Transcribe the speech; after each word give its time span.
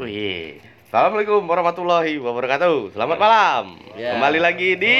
Wih. 0.00 0.56
Assalamualaikum 0.88 1.44
warahmatullahi 1.44 2.16
wabarakatuh. 2.16 2.96
Selamat 2.96 3.20
malam. 3.20 3.76
Ya. 4.00 4.16
Kembali 4.16 4.40
lagi 4.40 4.72
di. 4.80 4.96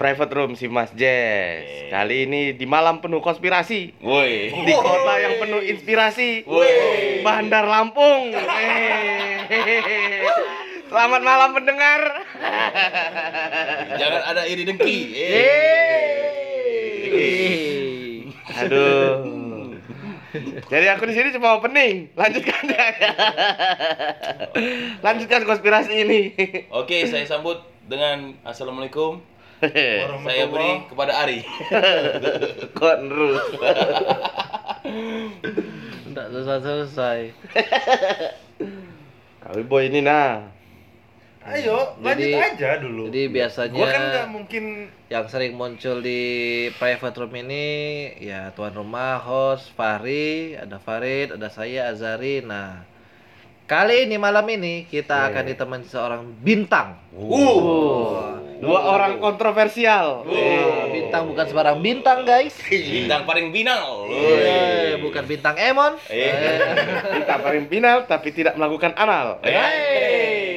Private 0.00 0.32
Room 0.32 0.56
si 0.56 0.64
Mas 0.64 0.88
Jess. 0.96 1.92
Kali 1.92 2.24
ini 2.24 2.56
di 2.56 2.64
malam 2.64 3.04
penuh 3.04 3.20
konspirasi. 3.20 4.00
Woi. 4.00 4.48
Di 4.48 4.72
kota 4.72 5.14
yang 5.20 5.36
penuh 5.36 5.60
inspirasi. 5.60 6.48
Woi. 6.48 7.20
Bandar 7.20 7.68
Lampung. 7.68 8.32
Selamat 10.88 11.20
malam 11.20 11.52
pendengar. 11.52 12.00
Jangan 14.00 14.22
ada 14.24 14.42
iri 14.48 14.64
dengki. 14.64 15.00
Aduh. 18.56 19.23
Jadi 20.72 20.86
aku 20.90 21.06
di 21.06 21.14
sini 21.14 21.30
cuma 21.30 21.54
opening. 21.54 22.10
Lanjutkan 22.18 22.62
ya. 22.66 22.86
Lanjutkan 24.98 25.46
konspirasi 25.46 25.94
ini. 26.02 26.20
Oke, 26.74 27.06
saya 27.06 27.22
sambut 27.22 27.62
dengan 27.86 28.34
Assalamualaikum. 28.42 29.22
Saya 30.26 30.44
beri 30.50 30.90
kepada 30.90 31.12
Ari. 31.22 31.40
Kok 32.74 32.96
terus? 33.06 33.44
Enggak 36.10 36.26
selesai-selesai. 36.34 37.18
Kali 39.44 39.62
boy 39.62 39.86
ini 39.86 40.02
nah. 40.02 40.50
Ayo, 41.44 41.92
lanjut 42.00 42.24
Jadi- 42.24 42.40
aja 42.40 42.70
dulu. 42.80 43.12
Jadi 43.12 43.22
biasanya 43.28 43.76
Gua 43.76 43.88
kan 43.92 44.32
mungkin 44.32 44.64
yang 45.12 45.28
sering 45.28 45.52
muncul 45.52 46.00
di 46.00 46.20
private 46.80 47.20
room 47.20 47.36
ini 47.36 47.66
ya 48.16 48.48
tuan 48.56 48.72
rumah, 48.72 49.20
host, 49.20 49.68
Fahri, 49.76 50.56
ada 50.56 50.80
Farid, 50.80 51.36
ada 51.36 51.52
saya 51.52 51.92
Azari. 51.92 52.40
Nah, 52.40 52.88
kali 53.68 54.08
ini 54.08 54.16
malam 54.16 54.48
ini 54.48 54.88
kita 54.88 55.28
akan 55.28 55.44
ditemani 55.52 55.84
seorang 55.84 56.22
bintang. 56.40 56.96
Uh, 57.12 58.40
dua 58.64 58.80
orang 58.96 59.20
kontroversial. 59.20 60.24
Wah, 60.24 60.88
bintang 60.88 61.28
bukan 61.28 61.44
sembarang 61.44 61.78
bintang, 61.84 62.24
guys. 62.24 62.56
Bintang 62.96 63.28
paling 63.28 63.52
binal. 63.52 64.08
Eh, 64.08 64.96
bukan 64.96 65.28
bintang 65.28 65.60
Emon. 65.60 66.00
Eh. 66.08 66.32
Kita 67.20 67.36
paling 67.36 67.68
final 67.68 68.08
tapi 68.08 68.32
tidak 68.32 68.56
melakukan 68.56 68.96
anal. 68.96 69.44
Eh. 69.44 70.53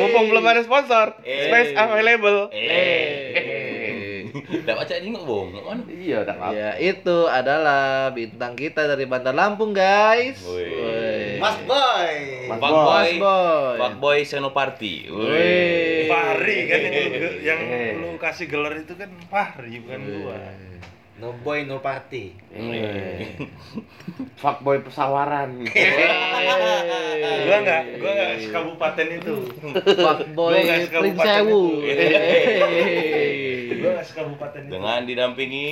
Mumpung 0.00 0.26
belum 0.28 0.44
ada 0.44 0.60
sponsor, 0.62 1.18
Eh. 1.22 1.48
space 1.48 1.72
available. 1.74 2.48
Eh. 2.50 3.70
Enggak 4.30 4.76
baca 4.76 4.94
ini 4.94 5.08
nggak 5.10 5.26
bohong. 5.26 5.48
Nggak 5.50 5.64
mana? 5.64 5.82
Iya, 5.86 6.18
tak 6.22 6.36
apa. 6.38 6.50
Ya, 6.54 6.70
itu 6.78 7.16
adalah 7.26 8.10
bintang 8.10 8.54
kita 8.54 8.86
dari 8.86 9.06
Bandar 9.06 9.34
Lampung, 9.34 9.74
guys. 9.74 10.38
Woi. 10.46 11.38
Mas 11.38 11.56
Boy. 11.66 12.14
Mas 12.46 12.58
Boy. 12.58 12.70
Mas 12.70 13.12
Boy. 13.16 13.76
Fuck 13.80 13.94
boy 13.98 14.18
Senoparty. 14.22 14.94
Woi. 15.08 16.06
Fahri 16.10 16.58
kan 16.66 16.80
yang 17.40 17.60
lu 17.98 18.18
kasih 18.18 18.46
gelar 18.46 18.74
itu 18.76 18.92
kan 18.94 19.10
Fahri 19.26 19.80
bukan 19.82 20.00
gua. 20.20 20.38
No 21.20 21.36
boy 21.44 21.68
no 21.68 21.84
party. 21.84 22.32
Eh. 22.48 23.36
Fuckboy 24.40 24.80
pesawaran. 24.80 25.60
Gua 27.20 27.58
nggak, 27.60 27.82
gua 28.00 28.12
nggak 28.16 28.32
sekabupaten 28.40 29.06
itu. 29.20 29.36
Nggak 29.60 30.16
suka 30.16 30.24
Prince 30.32 30.88
kabupaten 30.88 31.44
Sewu. 31.44 31.64
Gua 33.76 33.90
nggak 33.92 34.06
sekabupaten 34.08 34.60
itu. 34.64 34.72
Dengan 34.72 35.00
didampingi 35.04 35.68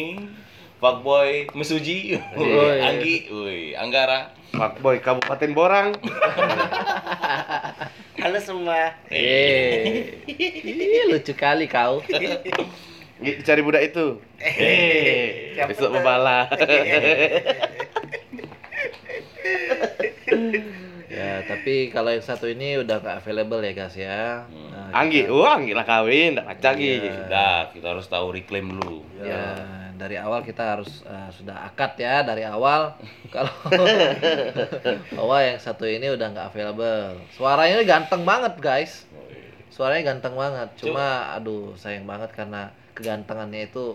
Fuckboy 0.79 1.49
Mesuji, 1.57 2.21
Woi. 2.37 2.79
Anggi, 2.85 3.33
woi, 3.33 3.73
Anggara. 3.73 4.37
Fuckboy 4.53 5.01
Kabupaten 5.01 5.51
Borang. 5.57 5.97
Halo 8.21 8.39
semua. 8.45 8.93
Eh. 9.09 10.13
Lucu 11.09 11.33
kali 11.33 11.73
kau. 11.73 12.05
Gi- 13.19 13.43
Cari 13.43 13.61
budak 13.61 13.83
itu. 13.85 14.23
Eh, 14.39 15.59
besok 15.67 15.91
tuh? 15.91 15.99
membala. 15.99 16.47
Ya, 21.09 21.41
tapi 21.43 21.89
kalau 21.89 22.13
yang 22.13 22.23
satu 22.23 22.47
ini 22.47 22.79
udah 22.79 23.01
nggak 23.01 23.17
available 23.25 23.59
ya, 23.59 23.73
guys 23.73 23.97
ya. 23.97 24.45
Nah, 24.47 24.93
Anggi, 24.95 25.25
kita- 25.25 25.33
oh 25.33 25.49
Anggi 25.49 25.73
lah 25.73 25.83
kawin, 25.83 26.37
tak 26.37 26.47
baca 26.47 26.71
Gi. 26.77 26.85
Iya. 27.01 27.13
Sudah, 27.17 27.53
kita 27.73 27.87
harus 27.91 28.07
tahu 28.07 28.27
reclaim 28.31 28.77
dulu. 28.77 29.03
Ya, 29.19 29.57
dari 29.97 30.15
awal 30.15 30.45
kita 30.45 30.79
harus 30.79 31.03
eh, 31.03 31.29
sudah 31.35 31.67
akad 31.67 31.99
ya 31.99 32.23
dari 32.23 32.47
awal 32.47 32.95
kalau 33.35 33.51
bahwa 35.11 35.37
yang 35.43 35.59
satu 35.59 35.89
ini 35.89 36.13
udah 36.13 36.29
nggak 36.31 36.47
available. 36.55 37.19
Suaranya 37.35 37.83
ganteng 37.83 38.23
banget 38.23 38.55
guys, 38.61 39.03
suaranya 39.75 40.15
ganteng 40.15 40.39
banget. 40.39 40.69
Cuma 40.79 41.35
aduh 41.35 41.75
sayang 41.75 42.07
banget 42.07 42.31
karena 42.31 42.71
kegantengannya 42.99 43.71
itu 43.71 43.95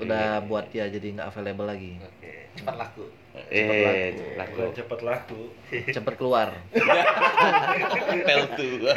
udah 0.00 0.40
buat 0.48 0.72
dia 0.72 0.88
jadi 0.88 1.20
nggak 1.20 1.28
available 1.28 1.68
lagi. 1.68 2.00
Oke, 2.00 2.48
cepat 2.56 2.74
laku. 2.80 3.04
Eh, 3.52 4.34
laku. 4.40 4.56
Gua 4.64 4.72
cepet 4.72 5.00
laku. 5.04 5.40
Cepet 5.68 6.14
keluar. 6.16 6.48
Pel 8.24 8.44
tuh. 8.56 8.88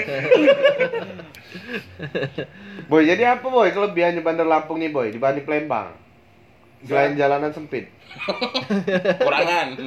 Boy, 2.88 3.04
jadi 3.04 3.36
apa 3.38 3.46
boy 3.46 3.70
kelebihannya 3.76 4.24
Bandar 4.24 4.48
Lampung 4.48 4.80
nih 4.80 4.90
boy 4.90 5.12
dibanding 5.12 5.44
Palembang? 5.44 5.94
Selain 6.82 7.14
jalanan 7.14 7.54
sempit. 7.54 7.94
Kurangan. 9.22 9.78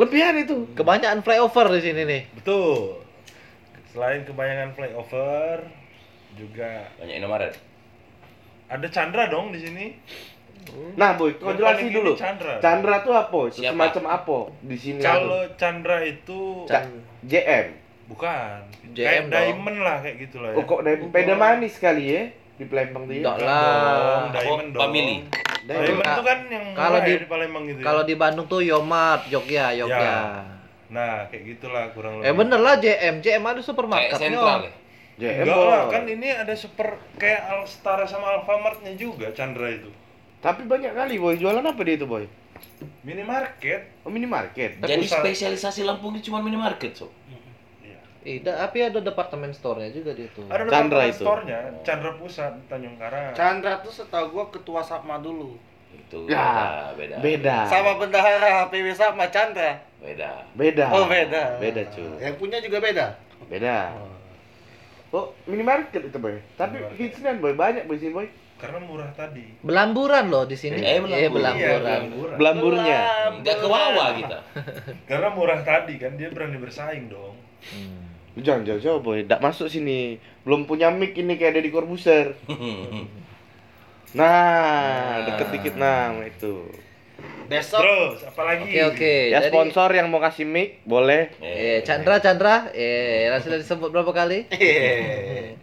Lebihan 0.00 0.34
itu. 0.40 0.64
Kebanyakan 0.72 1.20
flyover 1.20 1.66
di 1.76 1.80
sini 1.84 2.02
nih. 2.08 2.22
Betul. 2.40 3.04
Selain 3.92 4.24
kebanyakan 4.24 4.72
flyover, 4.76 5.68
juga 6.36 6.88
Banyak 7.00 7.16
Indomaret. 7.16 7.54
Ada 8.66 8.86
Chandra 8.86 9.26
dong 9.26 9.50
di 9.50 9.60
sini. 9.60 9.86
Nah 10.94 11.14
boy, 11.14 11.38
kau 11.38 11.52
jelasin 11.52 11.88
dulu. 11.88 12.12
Chandra. 12.14 12.58
Chandra 12.58 13.00
tuh 13.00 13.14
apa? 13.14 13.38
Itu 13.46 13.60
Siapa? 13.60 13.70
semacam 13.72 14.04
apa 14.12 14.38
di 14.60 14.76
sini? 14.76 14.98
Kalau 14.98 15.40
Chandra 15.54 16.02
itu 16.02 16.66
Ca- 16.66 16.90
JM. 17.22 17.66
bukan 18.06 18.62
JM 18.88 19.02
kayak 19.02 19.22
dong. 19.24 19.30
diamond 19.32 19.78
lah 19.80 19.96
kayak 19.98 20.16
gitulah 20.20 20.50
ya. 20.50 20.56
Oh 20.56 20.64
kok 20.64 20.80
dari 20.80 20.98
peda 21.04 21.34
manis 21.34 21.74
kali 21.76 22.04
ya 22.08 22.22
di 22.56 22.64
Palembang 22.64 23.02
tuh 23.04 23.12
ya? 23.12 23.20
Enggak 23.20 23.36
lah. 23.40 24.30
diamond 24.32 24.68
dong. 24.70 24.82
Family. 24.82 25.16
Diamond 25.66 25.98
Ka- 26.00 26.10
itu 26.12 26.22
kan 26.22 26.38
yang 26.46 26.64
kalau 26.72 26.90
murah 26.92 27.02
di- 27.02 27.12
ya 27.12 27.18
di 27.18 27.28
Palembang 27.28 27.62
gitu. 27.64 27.78
ya. 27.78 27.84
Kalau 27.84 28.02
di 28.02 28.14
Bandung 28.14 28.46
tuh 28.46 28.60
Yomart, 28.60 29.22
Jogja, 29.26 29.64
Jogja. 29.72 29.98
Ya. 30.00 30.18
Nah, 30.86 31.26
kayak 31.26 31.42
gitulah 31.48 31.90
kurang 31.90 32.18
lebih. 32.18 32.26
Eh 32.26 32.34
bener 32.36 32.60
lah 32.60 32.74
JM, 32.76 33.14
JM 33.18 33.42
ada 33.42 33.54
Kayak 33.54 33.62
supermarketnya. 33.64 34.18
sentral 34.34 34.60
ya. 34.60 34.72
JM 35.16 35.42
Enggak 35.42 35.56
lah, 35.58 35.82
kan 35.88 36.04
ini 36.04 36.28
ada 36.28 36.52
super 36.52 36.88
kayak 37.16 37.48
Alstara 37.48 38.04
sama 38.04 38.36
Alfamart-nya 38.36 38.92
juga 38.94 39.32
Chandra 39.32 39.68
itu. 39.68 39.88
Tapi 40.38 40.62
banyak 40.62 40.92
kali 40.92 41.16
boy, 41.16 41.34
jualan 41.34 41.64
apa 41.64 41.80
dia 41.80 41.96
itu 41.96 42.04
boy? 42.04 42.28
Minimarket. 43.00 44.04
Oh 44.04 44.10
minimarket. 44.10 44.76
Jadi 44.78 45.04
Pusat. 45.04 45.20
spesialisasi 45.22 45.80
Lampung 45.82 46.12
ini 46.12 46.20
cuma 46.20 46.40
minimarket, 46.40 46.92
so. 46.92 47.08
Iya. 47.80 47.96
Eh, 48.22 48.40
da- 48.40 48.58
tapi 48.58 48.82
ada 48.82 48.98
departemen 48.98 49.52
store-nya 49.52 49.88
juga 49.88 50.12
di 50.12 50.26
itu. 50.26 50.42
Ada 50.44 50.64
Chandra 50.64 50.74
departemen 51.00 51.08
itu. 51.08 51.22
store-nya, 51.22 51.58
Chandra 51.80 52.10
Pusat 52.14 52.52
Tanjung 52.66 52.96
Karang. 52.96 53.32
Chandra 53.32 53.72
tuh 53.80 53.92
setahu 53.94 54.26
gua 54.30 54.44
ketua 54.50 54.80
Sapma 54.80 55.16
dulu. 55.16 55.56
Itu 55.88 56.28
Ya, 56.28 56.92
beda, 56.92 57.16
beda. 57.18 57.56
Sama 57.64 57.96
bendahara 57.96 58.68
PW 58.68 58.92
Sapma 58.92 59.28
Chandra. 59.28 59.80
Beda. 59.96 60.44
Beda. 60.52 60.86
Oh, 60.90 61.06
beda. 61.06 61.56
Beda 61.56 61.82
cuy. 61.88 62.04
Yang 62.20 62.34
punya 62.36 62.58
juga 62.60 62.78
beda. 62.78 63.06
Beda. 63.46 63.76
Oh, 63.94 64.15
minimarket 65.46 66.02
itu 66.08 66.18
boy. 66.18 66.40
Tapi 66.56 66.82
hitsnya 66.98 67.36
boy 67.38 67.54
banyak 67.54 67.84
boy 67.86 67.96
sini 68.00 68.12
boy. 68.12 68.28
Karena 68.56 68.80
murah 68.80 69.12
tadi. 69.12 69.44
Belamburan 69.60 70.32
loh 70.32 70.48
di 70.48 70.56
sini. 70.56 70.80
Eh, 70.80 70.96
belambur. 70.96 71.20
Iya, 71.20 71.28
belamburan. 71.28 72.00
murah. 72.08 72.36
Belamburnya. 72.40 73.00
Enggak 73.36 73.56
ke 73.60 73.66
bawah 73.68 74.08
kita. 74.16 74.38
Karena 75.10 75.28
murah 75.36 75.60
tadi 75.60 75.94
kan 76.00 76.16
dia 76.16 76.32
berani 76.32 76.56
bersaing 76.56 77.12
dong. 77.12 77.36
Hmm. 77.68 78.08
Jangan 78.36 78.68
jauh 78.68 78.80
jauh 78.80 79.00
boy, 79.00 79.24
tidak 79.24 79.40
masuk 79.44 79.68
sini. 79.68 80.20
Belum 80.44 80.68
punya 80.68 80.92
mic 80.92 81.16
ini 81.16 81.36
kayak 81.36 81.56
ada 81.56 81.60
di 81.64 81.70
Corbuzier. 81.72 82.36
Nah, 84.16 85.28
deket 85.28 85.52
dikit 85.52 85.74
nah 85.76 86.08
itu. 86.24 86.64
Besok 87.46 87.78
Terus 87.78 88.18
apalagi? 88.26 88.66
Oke 88.66 88.80
oke. 88.90 89.14
Ya 89.30 89.38
Jadi- 89.38 89.54
sponsor 89.54 89.88
yang 89.94 90.10
mau 90.10 90.18
kasih 90.18 90.46
mic 90.46 90.82
boleh. 90.82 91.30
Eh 91.38 91.82
Chandra 91.86 92.18
Chandra, 92.18 92.70
eh 92.74 93.30
sudah 93.38 93.58
disebut 93.62 93.94
berapa 93.94 94.10
kali? 94.10 94.50
Hehehe. 94.50 95.54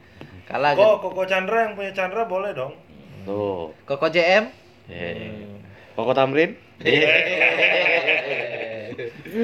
Kalah 0.47 0.75
Kok? 0.75 1.03
Koko 1.03 1.24
Chandra 1.27 1.68
yang 1.68 1.74
punya 1.75 1.91
Chandra 1.91 2.24
boleh 2.27 2.51
dong. 2.56 2.74
Tuh. 3.27 3.71
Koko 3.83 4.07
JM. 4.07 4.47
Eh. 4.91 5.47
Koko 5.95 6.12
Tamrin. 6.12 6.56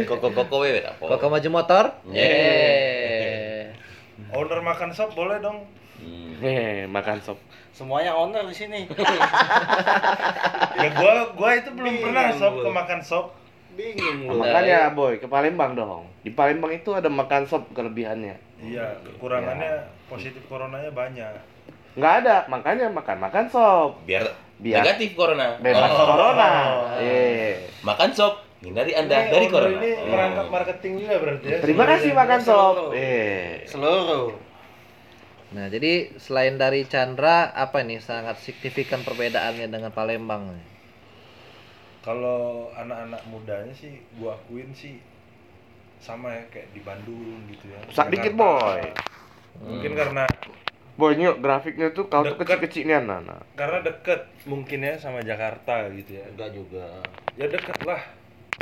Koko-koko 0.05 0.55
we 0.61 0.79
apa? 0.83 1.01
Koko 1.01 1.25
maju 1.31 1.49
motor. 1.49 1.85
Yeah. 2.11 3.73
Eh. 3.73 4.35
Owner 4.35 4.61
makan 4.61 4.93
sop 4.93 5.15
boleh 5.17 5.41
dong. 5.41 5.65
Hmm. 5.99 6.31
Hehe, 6.39 6.87
makan 6.87 7.19
sop. 7.19 7.37
semuanya 7.69 8.11
owner 8.11 8.43
di 8.43 8.51
sini. 8.53 8.79
Ya 10.75 10.89
gua 10.91 11.13
gua 11.33 11.49
itu 11.53 11.69
belum 11.69 11.93
pernah 11.99 12.23
Bingung 12.25 12.39
sop 12.39 12.53
gua. 12.53 12.63
ke 12.63 12.69
makan 12.73 12.99
sop. 13.01 13.25
Bingung 13.71 14.17
Nah, 14.21 14.33
lu. 14.33 14.39
makanya 14.41 14.79
boy 14.91 15.13
ke 15.15 15.27
Palembang 15.27 15.71
dong. 15.73 16.03
Di 16.21 16.31
Palembang 16.31 16.71
itu 16.71 16.91
ada 16.91 17.07
makan 17.07 17.43
sop 17.45 17.67
kelebihannya. 17.71 18.35
Iya, 18.59 18.99
kekurangannya 19.01 19.71
positif 20.05 20.43
coronanya 20.45 20.91
banyak. 20.91 21.31
Nggak 21.95 22.13
ada, 22.23 22.35
makanya 22.47 22.87
makan 22.89 23.17
makan 23.17 23.45
sop. 23.47 23.99
Biar, 24.03 24.23
Biar 24.57 24.79
negatif 24.79 25.15
corona. 25.15 25.55
bebas 25.57 25.89
Oh. 25.89 25.99
corona. 26.05 26.49
Iya. 26.97 27.63
Makan 27.81 28.09
sop, 28.11 28.33
hindari 28.59 28.91
Anda 28.91 29.15
Ini 29.17 29.31
dari 29.31 29.47
corona. 29.47 29.75
Ini 29.77 29.91
merangkap 30.05 30.47
marketing 30.49 30.93
juga 30.99 31.15
berarti 31.17 31.45
ya. 31.45 31.57
Terima 31.59 31.83
kasih 31.85 32.11
makan 32.13 32.39
sop. 32.41 32.73
Seluruh. 32.73 32.91
Iya. 32.91 33.39
Seluruh. 33.65 34.27
Nah, 35.49 35.65
jadi 35.65 36.13
selain 36.21 36.61
dari 36.61 36.85
Chandra, 36.85 37.49
apa 37.57 37.81
nih 37.81 37.97
sangat 37.97 38.37
signifikan 38.45 39.01
perbedaannya 39.01 39.65
dengan 39.65 39.89
Palembang? 39.89 40.53
Kalau 42.05 42.69
anak-anak 42.77 43.21
mudanya 43.27 43.73
sih 43.73 43.97
gua 44.21 44.37
akuin 44.37 44.69
sih 44.77 45.01
sama 45.99 46.31
ya 46.31 46.43
kayak 46.53 46.69
di 46.71 46.81
Bandung 46.85 47.43
gitu 47.49 47.65
ya. 47.73 47.79
Sak 47.91 48.13
dikit 48.13 48.37
boy. 48.37 48.81
Mungkin 49.59 49.91
karena 49.97 50.23
Boy 50.99 51.15
nyok 51.15 51.39
grafiknya 51.39 51.95
tuh 51.95 52.11
kalau 52.11 52.35
tuh 52.35 52.43
kecil-kecil 52.43 52.83
nih 52.83 52.99
anak. 52.99 53.23
Nah. 53.23 53.39
karena 53.55 53.79
deket 53.87 54.27
mungkin 54.43 54.83
ya 54.83 54.99
sama 54.99 55.23
Jakarta 55.23 55.87
gitu 55.95 56.19
ya. 56.19 56.27
Enggak 56.27 56.51
juga. 56.51 56.99
Ya 57.39 57.47
deket 57.47 57.79
lah 57.87 58.03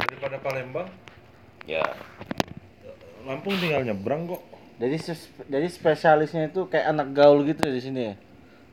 daripada 0.06 0.38
Palembang. 0.38 0.86
Ya, 1.66 1.84
Lampung 3.26 3.58
tinggal 3.60 3.84
nyebrang 3.84 4.30
kok. 4.30 4.57
Jadi 4.78 4.96
ses- 4.96 5.30
jadi 5.44 5.66
spesialisnya 5.66 6.48
itu 6.48 6.66
kayak 6.66 6.92
anak 6.92 7.08
gaul 7.12 7.42
gitu 7.44 7.62
ya 7.62 7.74
di 7.74 7.82
sini 7.82 8.02
ya. 8.04 8.16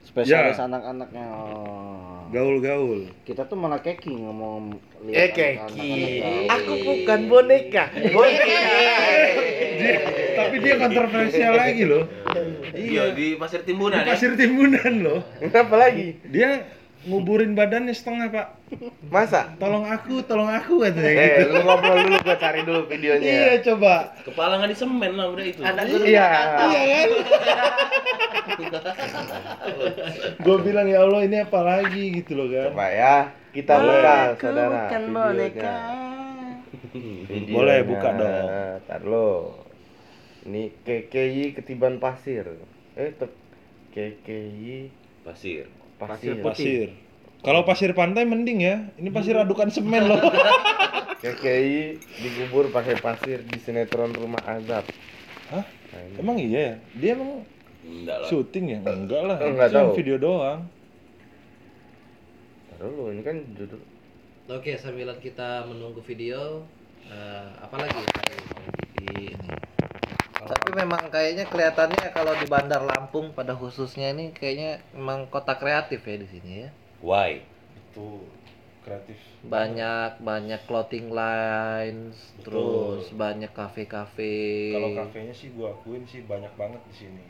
Spesialis 0.05 0.55
Ya. 0.55 0.69
anak-anaknya. 0.69 1.25
Oh. 1.27 2.29
Gaul-gaul. 2.29 3.09
Kita 3.25 3.45
tuh 3.45 3.57
malah 3.57 3.81
keki 3.81 4.13
ngomong 4.13 4.77
Eh 5.03 5.09
lihat 5.09 5.33
keki. 5.33 5.57
anak-anak 5.57 6.11
gaul. 6.21 6.45
Aku 6.51 6.73
bukan 6.79 7.21
boneka. 7.25 7.85
Boneka. 8.11 8.45
Tapi 10.35 10.57
dia 10.61 10.75
kontroversial 10.77 11.53
lagi 11.55 11.83
loh. 11.85 12.05
iya 12.75 13.11
di 13.11 13.35
Pasir 13.35 13.63
Timbunan 13.63 13.97
Di 13.97 14.05
ya. 14.05 14.13
pasir 14.13 14.33
timbunan 14.35 14.93
loh. 15.01 15.21
Kenapa 15.39 15.75
lagi? 15.79 16.21
Dia 16.27 16.69
nguburin 17.05 17.53
badannya 17.53 17.93
setengah 17.93 18.27
pak. 18.29 18.47
Masa? 19.07 19.53
Tolong 19.57 19.85
aku, 19.85 20.25
tolong 20.25 20.49
aku 20.49 20.81
katanya 20.81 21.11
Eh, 21.11 21.29
gitu. 21.39 21.53
lu 21.53 21.61
ngobrol 21.63 21.97
dulu 22.01 22.17
gua 22.21 22.37
cari 22.37 22.61
dulu 22.63 22.81
videonya. 22.87 23.25
Iya 23.25 23.55
coba. 23.63 23.95
Kepala 24.23 24.59
nggak 24.59 24.71
disemen 24.71 25.13
lah 25.15 25.27
udah 25.29 25.45
itu. 25.45 25.61
Iya. 26.03 26.27
Gue 30.37 30.57
bilang 30.61 30.87
ya 30.87 31.01
Allah 31.01 31.21
ini 31.23 31.37
apa 31.41 31.61
lagi 31.61 32.05
gitu 32.15 32.35
loh 32.35 32.47
kan. 32.49 32.71
Coba 32.71 32.87
ya, 32.91 33.17
kita 33.51 33.75
buka 33.77 34.15
Aku 34.33 34.41
saudara. 34.43 34.69
bukan 34.85 35.03
boneka. 35.11 35.75
Boleh, 37.49 37.79
buka 37.83 38.09
dong. 38.13 38.49
Ntar 38.85 39.03
lo. 39.03 39.31
Ini 40.45 40.77
KKI 40.83 41.57
ketiban 41.57 41.97
pasir. 41.97 42.45
Eh, 42.95 43.11
te- 43.11 43.41
KKI 43.91 44.93
Pasir. 45.23 45.65
Pasir. 45.99 46.41
Pasir. 46.43 46.89
Kalau 47.45 47.61
pasir 47.69 47.91
pantai 47.93 48.25
mending 48.25 48.59
ya. 48.65 48.77
Ini 48.97 49.09
pasir 49.13 49.37
adukan 49.37 49.69
semen 49.69 50.09
loh. 50.09 50.19
KKI 51.25 51.97
digubur 52.21 52.69
pakai 52.69 53.01
pasir 53.01 53.41
di 53.49 53.57
sinetron 53.57 54.13
Rumah 54.13 54.45
Azab. 54.45 54.85
Hah? 55.53 55.65
Nah, 55.65 56.01
ini. 56.05 56.17
Emang 56.21 56.37
iya 56.37 56.61
ya? 56.61 56.75
Dia 57.01 57.11
emang 57.17 57.31
Enggak 57.85 58.17
lah. 58.25 58.29
syuting 58.29 58.65
ya? 58.69 58.81
Enggak 58.85 59.23
lah. 59.25 59.37
Enggak 59.41 59.69
cuma 59.73 59.89
tahu. 59.89 59.97
video 59.97 60.17
doang. 60.21 60.61
Ntar 62.69 62.77
dulu, 62.81 63.13
ini 63.13 63.23
kan 63.25 63.37
judul. 63.57 63.81
Oke, 64.53 64.77
sambil 64.77 65.09
kita 65.21 65.65
menunggu 65.65 66.05
video, 66.05 66.69
eh, 67.09 67.49
apa 67.57 67.77
lagi 67.81 67.97
ya 67.97 68.09
Pak, 68.13 68.25
di 69.01 69.33
ini? 69.33 69.49
Tapi 70.45 70.69
memang 70.75 71.09
kayaknya 71.09 71.45
kelihatannya 71.45 72.13
kalau 72.13 72.33
di 72.37 72.47
Bandar 72.47 72.85
Lampung 72.85 73.33
pada 73.33 73.53
khususnya 73.53 74.13
ini 74.13 74.31
kayaknya 74.31 74.85
memang 74.93 75.27
kota 75.29 75.57
kreatif 75.57 76.05
ya 76.05 76.17
di 76.17 76.29
sini 76.29 76.51
ya. 76.63 76.69
Why? 77.01 77.41
Itu 77.75 78.29
kreatif. 78.85 79.17
Banyak 79.45 80.21
banyak 80.21 80.61
clothing 80.65 81.09
lines, 81.09 82.17
Betul. 82.37 82.45
terus 82.45 83.05
banyak 83.13 83.53
kafe-kafe. 83.53 84.73
Kalau 84.73 84.91
kafenya 84.95 85.33
sih 85.33 85.53
gua 85.53 85.73
akuin 85.73 86.05
sih 86.05 86.25
banyak 86.25 86.53
banget 86.55 86.81
di 86.89 86.95
sini. 86.95 87.25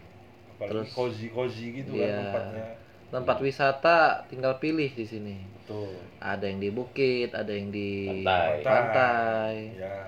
Apalagi 0.55 0.71
Terus- 0.71 0.95
cozy-cozy 0.95 1.67
gitu 1.83 1.99
Iya. 1.99 2.07
kan 2.07 2.19
tempatnya. 2.31 2.67
Tempat 3.11 3.37
wisata 3.39 3.99
tinggal 4.27 4.59
pilih 4.59 4.91
di 4.91 5.07
sini. 5.07 5.37
Betul. 5.63 5.95
Ada 6.19 6.51
yang 6.51 6.59
di 6.59 6.71
bukit, 6.71 7.31
ada 7.31 7.51
yang 7.51 7.71
di 7.71 8.23
Pantai. 8.23 8.63
pantai. 8.63 9.55
Ya. 9.79 9.99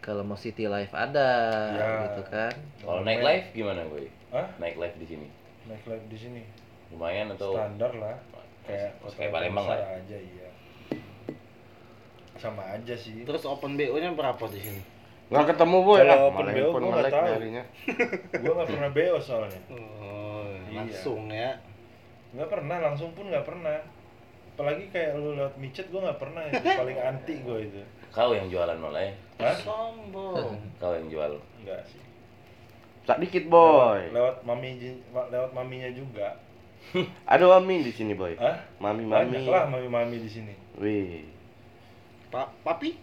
Kalau 0.00 0.24
mau 0.24 0.34
city 0.34 0.64
life 0.64 0.90
ada, 0.90 1.28
Ya. 1.70 1.88
gitu 2.08 2.22
kan. 2.26 2.52
Kalau 2.80 3.04
naik 3.04 3.20
live 3.20 3.46
gimana 3.52 3.84
gue? 3.86 4.08
Hah? 4.30 4.48
Naik 4.56 4.76
live 4.76 4.96
di 4.96 5.06
sini. 5.06 5.28
Naik 5.68 5.84
live 5.84 6.06
di 6.08 6.18
sini. 6.18 6.42
Lumayan 6.88 7.28
atau 7.30 7.52
Standar 7.52 7.92
lah. 7.94 8.16
Kayak 8.64 8.96
kayak 9.12 9.30
Palembang 9.30 9.66
lah. 9.66 9.76
aja 9.94 10.16
iya. 10.16 10.48
Sama 12.34 12.64
aja 12.66 12.94
sih. 12.96 13.22
Terus 13.22 13.44
open 13.44 13.76
BO-nya 13.76 14.10
berapa 14.10 14.40
di 14.48 14.58
sini? 14.58 14.80
Nggak 15.30 15.54
ketemu 15.54 15.78
boy 15.84 15.98
Kalau 16.00 16.08
lah, 16.08 16.18
open 16.26 16.46
BO 16.48 16.68
nggak 16.72 16.82
melek 16.90 17.12
tahu. 17.12 17.32
gua 18.42 18.52
nggak 18.56 18.68
pernah 18.68 18.90
BO 18.90 19.16
soalnya. 19.20 19.60
Oh, 19.70 20.48
Iya. 20.66 20.76
langsung 20.80 21.28
ya. 21.28 21.50
Nggak 22.32 22.48
pernah, 22.48 22.76
langsung 22.80 23.10
pun 23.12 23.28
nggak 23.28 23.44
pernah. 23.44 23.76
Apalagi 24.50 24.84
kayak 24.88 25.14
lu 25.14 25.36
lewat 25.36 25.54
micet 25.56 25.86
gua 25.88 26.08
nggak 26.08 26.18
pernah 26.18 26.42
itu 26.46 26.64
paling 26.64 26.98
anti 26.98 27.34
gua 27.40 27.58
itu. 27.60 27.82
Kau 28.10 28.30
yang 28.34 28.50
jualan 28.50 28.76
ya? 28.76 29.12
Hah? 29.40 29.56
Sombong. 29.64 30.52
Kau 30.80 30.92
yang 30.92 31.08
jual. 31.08 31.32
Enggak 31.64 31.80
sih. 31.88 32.00
Tak 33.08 33.18
dikit 33.24 33.48
boy. 33.48 34.12
Lewat, 34.12 34.44
lewat 34.44 34.48
mami 34.48 34.76
lewat 35.10 35.50
maminya 35.56 35.90
juga. 35.96 36.36
Ada 37.32 37.44
mami 37.48 37.80
di 37.80 37.92
sini 37.92 38.12
boy. 38.12 38.36
Hah? 38.36 38.60
Mami 38.76 39.08
Banyak 39.08 39.40
mami. 39.40 39.48
lah 39.48 39.64
mami-mami 39.64 40.16
di 40.20 40.30
sini. 40.30 40.52
Wih. 40.76 41.24
Pa 42.28 42.52
papi? 42.62 43.00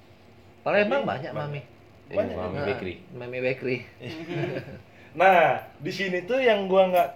Palembang 0.62 1.04
banyak 1.04 1.34
banyak. 1.34 1.34
mami. 1.34 1.62
Banyak 2.08 2.36
Mami 2.38 2.48
juga. 2.48 2.60
Nah, 2.60 2.66
Bakery. 2.70 2.96
Mami 3.18 3.38
Bakery. 3.44 3.78
Nah, 5.18 5.58
di 5.82 5.90
sini 5.90 6.30
tuh 6.30 6.38
yang 6.38 6.70
gua 6.70 6.94
nggak 6.94 7.10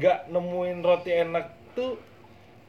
nggak 0.00 0.18
nemuin 0.32 0.80
roti 0.80 1.12
enak 1.12 1.52
tuh 1.76 2.00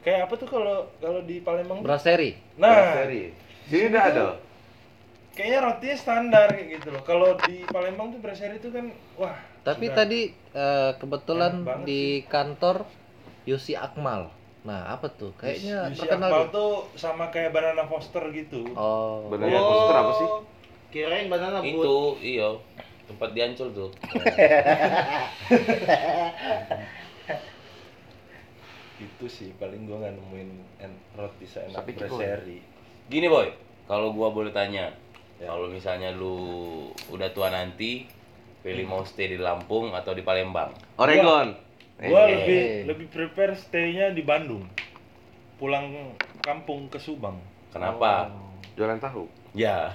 kayak 0.04 0.28
apa 0.28 0.34
tuh 0.36 0.44
kalau 0.44 0.92
kalau 1.00 1.24
di 1.24 1.40
Palembang? 1.40 1.80
Brasserie. 1.80 2.36
Nah, 2.60 3.00
Seri. 3.00 3.32
Sini 3.72 3.88
udah 3.88 4.04
ada. 4.12 4.26
Kayaknya 5.38 5.60
rotinya 5.62 5.94
standar 5.96 6.48
kayak 6.50 6.82
gitu 6.82 6.90
loh. 6.90 7.06
Kalau 7.06 7.38
di 7.38 7.62
Palembang 7.70 8.10
tuh 8.10 8.20
brasserie 8.20 8.58
itu 8.58 8.74
kan 8.74 8.90
wah. 9.16 9.38
Tapi 9.62 9.86
sudah- 9.86 9.98
tadi 10.02 10.22
eh, 10.34 10.92
kebetulan 10.98 11.54
di 11.86 12.26
kantor 12.26 12.90
Yusi 13.46 13.78
Akmal. 13.78 14.34
Nah, 14.66 14.90
apa 14.90 15.14
tuh? 15.14 15.38
Kayaknya 15.38 15.94
Yusi 15.94 16.02
terkenal. 16.04 16.28
Akmal 16.28 16.44
gitu. 16.50 16.58
tuh 16.58 16.72
sama 16.98 17.30
kayak 17.30 17.54
Banana 17.54 17.86
Foster 17.86 18.26
gitu. 18.34 18.66
Oh. 18.74 19.30
Bener 19.30 19.54
ya, 19.54 19.62
poster 19.62 19.96
apa 19.96 20.12
sih? 20.18 20.28
Kirain 20.88 21.28
banana 21.30 21.60
boat. 21.62 21.70
Itu 21.70 21.96
iyo 22.24 22.50
tempat 23.06 23.30
di 23.32 23.40
Ancol 23.44 23.70
tuh. 23.72 23.90
Itu 28.98 29.26
sih 29.30 29.54
paling 29.56 29.86
gua 29.86 30.02
nggak 30.02 30.14
nemuin 30.18 30.50
roti 31.14 31.46
seenak 31.46 31.78
Tapi 31.78 31.92
brasserie. 31.94 32.64
Gini 33.08 33.28
boy, 33.30 33.54
kalau 33.86 34.10
gua 34.12 34.34
boleh 34.34 34.50
tanya, 34.50 34.90
Ya. 35.38 35.48
kalau 35.48 35.70
misalnya 35.70 36.10
lu 36.12 36.38
udah 37.08 37.30
tua 37.30 37.48
nanti, 37.48 38.10
pilih 38.60 38.86
mau 38.86 39.06
stay 39.06 39.30
di 39.30 39.38
Lampung 39.38 39.94
atau 39.94 40.12
di 40.12 40.22
Palembang? 40.22 40.74
Oregon. 40.98 41.54
Gua 41.98 42.26
Eh, 42.26 42.34
lebih 42.34 42.60
lebih 42.86 43.08
prepare 43.10 43.54
stay-nya 43.54 44.10
di 44.10 44.22
Bandung. 44.22 44.66
Pulang 45.58 46.14
kampung 46.42 46.90
ke 46.90 46.98
Subang. 46.98 47.38
Kenapa? 47.70 48.30
Jualan 48.74 48.98
tahu. 48.98 49.26
Ya. 49.54 49.94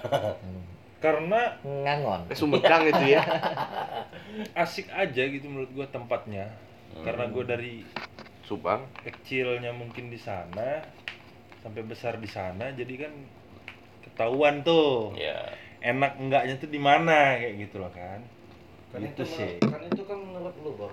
Karena 1.04 1.58
Ngangon. 1.62 2.26
Eh, 2.30 2.36
Sumedang 2.38 2.86
itu 2.86 3.04
ya. 3.10 3.22
asik 4.54 4.90
aja 4.90 5.22
gitu 5.22 5.46
menurut 5.46 5.70
gua 5.72 5.86
tempatnya. 5.86 6.50
Karena 7.02 7.26
gua 7.26 7.42
dari 7.44 7.82
Subang. 8.42 8.82
kecilnya 9.02 9.70
mungkin 9.70 10.10
di 10.10 10.18
sana 10.18 10.82
sampai 11.62 11.86
besar 11.86 12.18
di 12.18 12.26
sana 12.26 12.74
jadi 12.74 13.06
kan 13.06 13.12
ketahuan 14.12 14.60
tuh 14.60 15.16
ya. 15.16 15.36
enak 15.80 16.12
enggaknya 16.16 16.54
tuh 16.56 16.68
di 16.68 16.78
mana 16.78 17.36
kayak 17.36 17.54
gitu 17.58 17.80
loh 17.80 17.90
kan 17.90 18.20
Kan 18.92 19.00
gitu 19.02 19.24
itu 19.24 19.40
sih 19.40 19.52
Kan 19.58 19.80
itu 19.82 20.04
kan 20.04 20.20
menurut 20.20 20.52
lu, 20.60 20.76
Bang. 20.76 20.92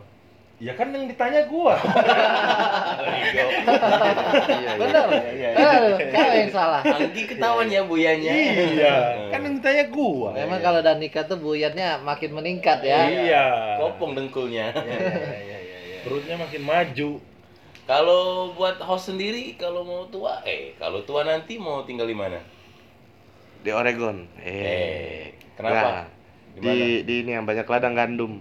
ya 0.58 0.72
kan 0.74 0.88
yang 0.90 1.04
ditanya 1.06 1.44
gua 1.46 1.76
Iya, 3.00 3.44
iya. 4.50 4.72
Benar. 4.76 5.08
Eh, 5.12 5.56
kau 6.10 6.30
yang 6.30 6.50
salah. 6.50 6.82
Anggi 6.82 7.24
ketahuan 7.26 7.68
ya 7.68 7.84
buyanya. 7.84 8.32
iya 8.32 8.96
kan 9.30 9.40
yang 9.42 9.56
ditanya 9.60 9.86
gua 9.88 10.32
Memang 10.34 10.60
kalau 10.60 10.80
Danika 10.80 11.24
tuh 11.24 11.38
buyatnya 11.38 12.00
makin 12.00 12.32
meningkat 12.34 12.80
ya. 12.82 13.00
iya 13.08 13.46
Kopong 13.78 14.16
dengkulnya. 14.16 14.72
perutnya 16.00 16.36
makin 16.36 16.64
maju 16.64 17.12
Kalau 17.84 18.22
buat 18.54 18.78
host 18.80 19.10
sendiri, 19.10 19.58
kalau 19.58 19.82
mau 19.82 20.06
tua, 20.06 20.46
eh 20.46 20.78
kalau 20.78 21.02
tua 21.02 21.26
nanti 21.26 21.58
mau 21.58 21.82
tinggal 21.82 22.06
di 22.06 22.14
mana? 22.14 22.38
Di 23.60 23.70
Oregon. 23.70 24.24
Eh, 24.40 24.52
Eh. 24.52 25.24
kenapa? 25.56 25.82
Nah, 25.82 26.06
di 26.56 27.04
di 27.04 27.14
ini 27.24 27.32
yang 27.34 27.44
banyak 27.44 27.66
ladang 27.66 27.94
gandum. 27.94 28.40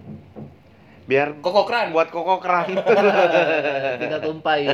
Biar 1.05 1.41
Koko 1.41 1.65
kran. 1.65 1.89
buat 1.89 2.13
koko 2.13 2.37
keran. 2.37 2.69
Tinggal 4.01 4.21
tumpai 4.21 4.69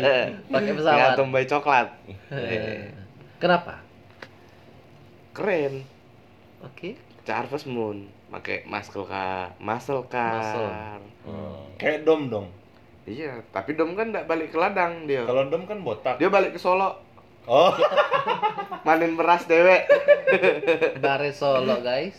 pakai 0.46 0.72
pesawat. 0.75 1.16
tumbai 1.16 1.44
coklat. 1.48 1.88
Eh, 2.30 2.92
Kenapa? 3.42 3.80
Keren. 5.32 5.84
Oke. 6.62 7.00
Harvest 7.25 7.66
Moon 7.66 8.06
pakai 8.30 8.68
muscle 8.68 9.08
car, 9.08 9.56
muscle 9.58 10.06
car. 10.06 11.00
Hmm. 11.25 11.72
Kayak 11.75 12.06
dom 12.06 12.28
dong. 12.30 12.48
Iya, 13.06 13.38
tapi 13.54 13.78
Dom 13.78 13.94
kan 13.94 14.10
enggak 14.10 14.25
balik 14.25 14.50
ke 14.50 14.58
ladang 14.58 15.06
dia. 15.06 15.22
Kalau 15.24 15.46
dom 15.46 15.66
kan 15.66 15.78
botak. 15.80 16.18
Dia 16.18 16.25
balik 16.28 16.54
ke 16.54 16.60
Solo, 16.60 17.04
Oh, 17.46 17.70
manin 18.82 19.14
beras 19.14 19.46
dewek. 19.46 19.86
Bare 20.98 21.30
Solo, 21.30 21.78
guys. 21.80 22.18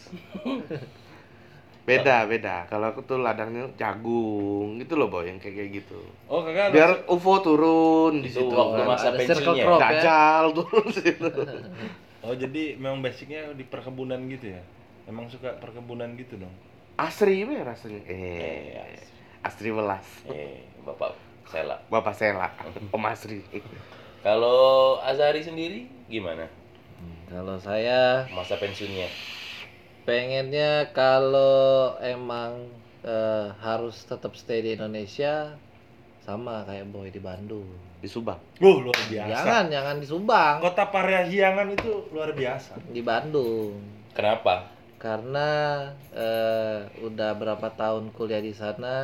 Beda, 1.83 2.27
beda. 2.27 2.67
Kalau 2.67 2.91
aku 2.91 3.03
tuh 3.03 3.19
ladangnya 3.19 3.71
jagung 3.75 4.75
gitu 4.77 4.95
loh, 4.95 5.07
Boy, 5.07 5.27
yang 5.27 5.39
kayak 5.39 5.55
kayak 5.57 5.71
gitu. 5.77 5.99
oh 6.27 6.43
kakak. 6.43 6.71
Biar 6.71 6.91
UFO 7.07 7.35
turun 7.39 8.23
di 8.23 8.29
Itu 8.29 8.43
situ. 8.43 8.51
waktu 8.53 8.81
masa 8.83 9.09
Ada 9.09 9.19
circle 9.21 9.55
pensiunnya. 9.55 9.65
crop 9.65 9.79
ya. 9.79 9.83
Dajjal 9.83 10.45
turun 10.53 10.87
situ. 10.91 11.29
Oh 12.23 12.35
jadi 12.35 12.63
memang 12.75 12.99
basicnya 13.01 13.55
di 13.55 13.63
perkebunan 13.63 14.19
gitu 14.27 14.51
ya? 14.51 14.63
Emang 15.07 15.27
suka 15.27 15.55
perkebunan 15.57 16.15
gitu 16.15 16.35
dong? 16.37 16.51
Asri 16.97 17.43
ya 17.43 17.63
rasanya. 17.63 18.03
Eh, 18.03 18.75
Eh, 18.75 18.99
Asri 19.43 19.71
Welas. 19.71 20.03
Eh, 20.27 20.67
Bapak 20.83 21.15
Sela. 21.47 21.79
Bapak 21.87 22.15
Sela, 22.15 22.51
Om 22.91 23.05
Asri. 23.07 23.47
Kalau 24.23 24.97
Azari 25.03 25.43
sendiri 25.43 25.91
gimana 26.07 26.47
Kalau 27.27 27.59
saya 27.59 28.25
masa 28.31 28.57
pensiunnya? 28.57 29.11
pengennya 30.07 30.95
kalau 30.95 31.99
emang 31.99 32.71
eh, 33.03 33.51
harus 33.59 34.07
tetap 34.07 34.39
stay 34.39 34.63
di 34.63 34.79
Indonesia 34.79 35.59
sama 36.23 36.63
kayak 36.67 36.91
boy 36.91 37.11
di 37.11 37.19
Bandung. 37.19 37.67
Di 38.03 38.07
Subang. 38.11 38.39
Uh, 38.63 38.83
luar 38.83 38.99
biasa. 39.11 39.31
Jangan, 39.31 39.65
jangan 39.71 39.97
di 39.99 40.07
Subang, 40.07 40.55
Kota 40.63 40.91
Parahyangan 40.91 41.67
itu 41.75 42.07
luar 42.15 42.35
biasa. 42.35 42.79
di 42.91 43.03
Bandung. 43.03 43.79
Kenapa? 44.15 44.71
Karena 44.99 45.49
eh, 46.15 46.87
udah 47.03 47.31
berapa 47.39 47.67
tahun 47.75 48.11
kuliah 48.15 48.43
di 48.43 48.55
sana 48.55 48.95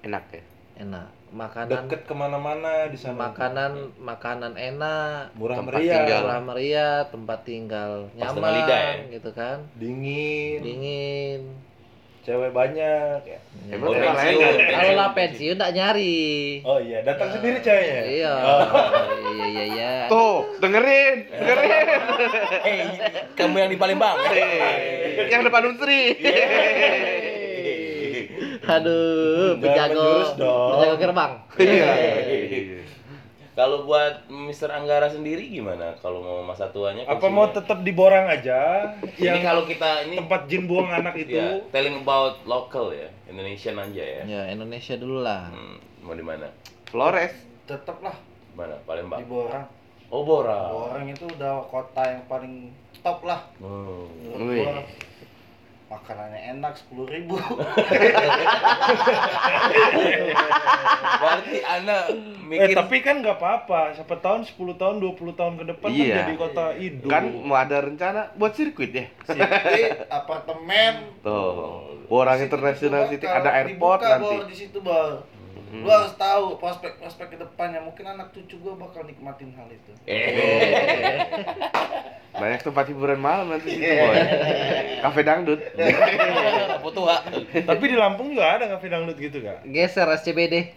Enak 0.00 0.24
ya. 0.32 0.44
Enak. 0.78 1.08
Makanan 1.28 1.68
Deket 1.84 2.06
ke 2.06 2.14
mana-mana 2.14 2.86
di 2.86 2.94
sana. 2.94 3.18
makanan 3.28 3.72
makanan 3.98 4.54
enak, 4.54 5.34
Murah 5.34 5.58
Tempat 5.58 5.72
meriah. 5.74 5.94
tinggal. 5.98 6.20
murah 6.22 6.42
meriah, 6.44 6.96
tempat 7.06 7.38
tinggal 7.42 7.90
Pas 8.06 8.18
nyaman 8.30 8.50
lidah 8.54 8.80
ya? 8.80 8.94
gitu 9.10 9.30
kan. 9.32 9.56
Dingin. 9.74 10.58
Dingin. 10.62 11.40
Cewek 12.22 12.50
banyak 12.50 13.20
ya. 13.22 13.38
Emang 13.68 13.86
Oh, 13.86 13.92
tempat 13.92 14.14
lain 14.16 14.34
pensiun. 14.34 14.54
Kalau 14.68 14.92
lah 14.92 15.08
pensiun 15.12 15.54
enggak 15.56 15.72
nyari. 15.72 16.22
Oh 16.62 16.78
iya, 16.80 16.98
datang 17.02 17.28
sendiri 17.32 17.58
ceweknya. 17.60 18.02
Iya. 18.04 18.32
Oh. 18.36 18.60
Iya 19.28 19.46
iya 19.46 19.64
iya. 19.68 19.92
Tuh, 20.06 20.36
dengerin, 20.56 21.16
dengerin. 21.28 21.86
Eh, 22.64 22.78
kamu 23.34 23.56
yang 23.56 23.70
di 23.70 23.76
Palembang. 23.76 24.18
Eh, 24.28 24.62
yang 25.28 25.42
depan 25.42 25.62
Unsri. 25.68 26.02
Aduh, 28.68 29.54
Jangan 29.54 29.62
penjago. 29.62 29.94
menjurus 29.96 30.32
dong. 30.36 30.68
Penjago 30.72 30.96
gerbang. 30.98 31.32
Iya. 31.56 31.92
Kalau 33.56 33.88
buat 33.88 34.28
Mr. 34.28 34.68
Anggara 34.68 35.08
sendiri 35.08 35.48
gimana? 35.48 35.96
Kalau 35.96 36.20
mau 36.20 36.44
masa 36.44 36.68
tuanya? 36.68 37.08
Apa 37.08 37.24
mau 37.26 37.48
tetap 37.48 37.80
di 37.80 37.88
Borang 37.88 38.28
aja? 38.28 38.92
Ini 39.16 39.16
Yang 39.16 39.40
kalau 39.40 39.62
kita 39.64 40.04
ini 40.04 40.20
tempat 40.20 40.44
jin 40.44 40.68
buang 40.68 40.92
anak 40.92 41.16
itu. 41.24 41.32
ya, 41.32 41.64
telling 41.72 41.96
about 41.96 42.44
local 42.44 42.92
ya, 42.92 43.08
Indonesian 43.24 43.80
aja 43.80 44.04
ya. 44.04 44.22
Ya, 44.28 44.42
Indonesia 44.52 44.92
dulu 44.94 45.24
lah. 45.24 45.48
Hmm, 45.48 45.80
mau 46.04 46.12
di 46.12 46.20
mana? 46.20 46.52
Flores. 46.86 47.32
tetep 47.64 47.96
lah 47.98 48.14
Mana? 48.52 48.76
di 48.76 48.84
Palembang. 48.84 49.24
Borang. 49.24 49.66
Oh, 50.06 50.22
Bora. 50.22 50.70
Borang 50.70 51.08
itu 51.08 51.24
udah 51.26 51.64
kota 51.66 51.98
yang 52.04 52.22
paling 52.28 52.70
top 53.00 53.24
lah. 53.24 53.40
Oh. 53.58 54.04
Gua. 54.36 54.84
Makanannya 55.86 56.58
enak 56.58 56.74
sepuluh 56.74 57.06
ribu. 57.06 57.38
Berarti 61.16 61.56
Anda 61.62 62.10
Eh 62.10 62.18
mikir 62.42 62.74
tapi 62.74 62.96
kan 63.02 63.22
nggak 63.22 63.38
apa-apa. 63.38 63.94
Siapa 63.94 64.18
tahun 64.18 64.42
10 64.42 64.74
tahun 64.74 64.96
20 64.98 65.38
tahun 65.38 65.54
ke 65.58 65.64
depan 65.70 65.88
Iya. 65.90 66.02
kan 66.02 66.18
jadi 66.18 66.34
kota 66.34 66.64
hidup. 66.74 67.06
Kan 67.06 67.24
mau 67.42 67.54
ada 67.54 67.78
rencana 67.82 68.34
buat 68.34 68.52
sirkuit 68.54 68.90
ya. 68.90 69.06
City, 69.22 69.82
apartemen. 70.10 71.06
Tuh. 71.22 72.02
International 72.42 73.06
bakal 73.06 73.12
City 73.14 73.26
ada 73.26 73.50
airport 73.54 74.00
dibuka, 74.02 74.10
nanti. 74.10 74.36
Di 74.50 74.56
situ 74.56 74.78
bang. 74.82 75.22
Hmm. 75.66 75.82
Lu 75.82 75.90
harus 75.90 76.14
tahu 76.14 76.58
prospek-prospek 76.58 77.26
ke 77.34 77.42
depannya. 77.42 77.82
Mungkin 77.82 78.06
anak 78.06 78.30
cucu 78.30 78.54
gua 78.58 78.74
bakal 78.74 79.02
nikmatin 79.02 79.50
hal 79.54 79.66
itu. 79.66 79.90
eh 80.06 81.22
Banyak 82.36 82.60
tempat 82.60 82.84
hiburan 82.92 83.16
malam 83.16 83.48
nanti 83.48 83.72
situ, 83.72 83.88
boy. 83.88 84.16
Kafe 85.00 85.20
dangdut. 85.24 85.60
apa 86.76 86.88
tua? 86.92 87.16
Tapi 87.64 87.84
di 87.88 87.96
Lampung 87.96 88.36
juga 88.36 88.60
ada 88.60 88.68
kafe 88.76 88.92
dangdut 88.92 89.16
gitu 89.16 89.40
kak? 89.40 89.64
Geser 89.64 90.04
SCBD. 90.20 90.76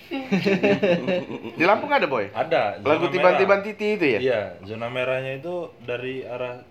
Di 1.59 1.63
Lampung 1.67 1.91
ada, 1.91 2.07
boy. 2.07 2.31
Ada. 2.31 2.79
Lagu 2.79 3.11
tiban-tiban 3.11 3.59
titi 3.59 3.99
itu 3.99 4.05
ya? 4.07 4.19
Iya, 4.19 4.41
zona 4.63 4.87
merahnya 4.87 5.35
itu 5.37 5.67
dari 5.83 6.23
arah 6.23 6.63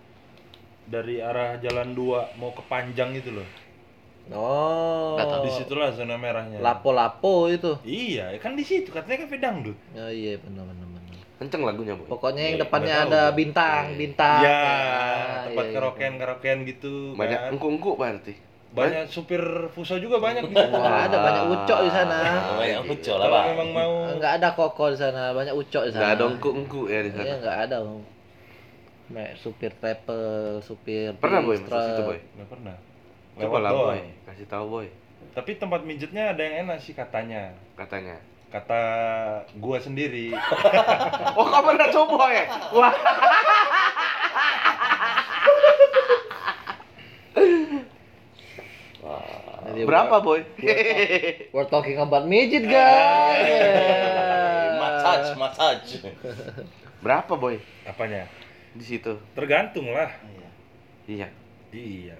dari 0.89 1.21
arah 1.21 1.61
jalan 1.61 1.93
2 1.93 2.41
mau 2.41 2.49
ke 2.49 2.65
Panjang 2.65 3.13
itu 3.13 3.29
loh. 3.29 3.45
Oh. 4.33 5.17
Di 5.17 5.51
situlah 5.53 5.93
zona 5.93 6.17
merahnya. 6.17 6.61
Lapo-lapo 6.61 7.49
itu. 7.49 7.77
Iya, 7.85 8.33
kan 8.41 8.57
di 8.57 8.65
situ 8.65 8.89
katanya 8.89 9.25
kafe 9.25 9.37
dangdut. 9.37 9.77
Oh 9.93 10.09
iya 10.09 10.37
benar 10.41 10.65
benar 10.65 10.85
benar. 10.85 10.88
Kenceng 11.39 11.63
lagunya, 11.63 11.95
boy. 11.95 12.03
Pokoknya 12.05 12.43
yang 12.43 12.55
Iya, 12.55 12.63
depannya 12.67 12.87
nggak 12.89 12.99
tahu 13.01 13.09
ada 13.09 13.23
gua. 13.23 13.37
bintang, 13.39 13.83
bintang. 13.95 14.39
Iya, 14.43 14.59
Ya, 14.59 15.39
tempat 15.47 15.63
iya, 15.63 15.73
karaokean 15.73 16.13
karaokean 16.19 16.57
gitu. 16.67 16.93
Banyak 17.15 17.39
kan. 17.39 17.49
engku-engku 17.55 17.91
berarti. 17.95 18.33
Banyak 18.69 19.07
supir 19.07 19.41
fuso 19.71 19.97
juga 19.97 20.19
banyak 20.19 20.45
di 20.45 20.53
situ. 20.53 20.67
Nggak 20.69 20.99
ada 21.09 21.17
banyak 21.17 21.43
ucok 21.49 21.79
di 21.81 21.89
sana. 21.89 22.19
Oh, 22.53 22.61
yang 22.61 22.83
ucol 22.83 23.17
lah, 23.17 23.27
Bang. 23.31 23.45
memang 23.49 23.69
mau 23.71 23.91
Enggak 24.11 24.31
ada 24.37 24.49
koko 24.51 24.85
di 24.91 24.97
sana, 24.99 25.31
banyak 25.31 25.55
ucok 25.55 25.83
di 25.87 25.91
sana. 25.91 26.01
Enggak 26.03 26.13
ada 26.13 26.23
engku-engku 26.27 26.81
ya 26.85 26.99
di 26.99 27.09
Iya, 27.09 27.17
sana. 27.17 27.33
enggak 27.39 27.57
ada. 27.65 27.77
Kayak 29.09 29.33
supir 29.41 29.71
travel, 29.73 30.27
supir 30.61 31.09
Pernah, 31.17 31.41
boy, 31.41 31.57
masuk 31.57 31.81
situ, 31.81 32.01
boy. 32.03 32.19
nggak 32.37 32.49
pernah. 32.51 32.75
Coba 33.33 33.57
lah, 33.57 33.71
boy. 33.73 33.99
Kasih 34.27 34.45
tahu, 34.45 34.65
boy. 34.69 34.87
Tapi 35.31 35.51
tempat 35.55 35.81
mijetnya 35.81 36.23
ada 36.29 36.41
yang 36.41 36.67
enak 36.67 36.77
sih 36.77 36.93
katanya. 36.93 37.49
Katanya. 37.73 38.19
Kata 38.49 38.81
gua 39.61 39.77
sendiri. 39.77 40.33
Oh, 41.39 41.45
kamu 41.47 41.71
pernah 41.71 41.87
coba 41.93 42.25
ya? 42.33 42.45
Wah. 42.75 42.93
Jadi 49.69 49.85
Berapa, 49.85 50.15
boy? 50.19 50.41
We're, 50.59 51.53
we're 51.53 51.69
talking 51.69 52.01
about 52.01 52.25
midget, 52.25 52.65
guys. 52.65 53.47
Massage, 54.81 55.29
massage. 55.37 55.89
Berapa, 57.05 57.37
boy? 57.37 57.61
Apanya? 57.85 58.25
Di 58.73 58.83
situ. 58.83 59.21
Tergantung 59.37 59.93
lah. 59.93 60.09
Iya. 60.25 60.49
Iya. 61.05 61.27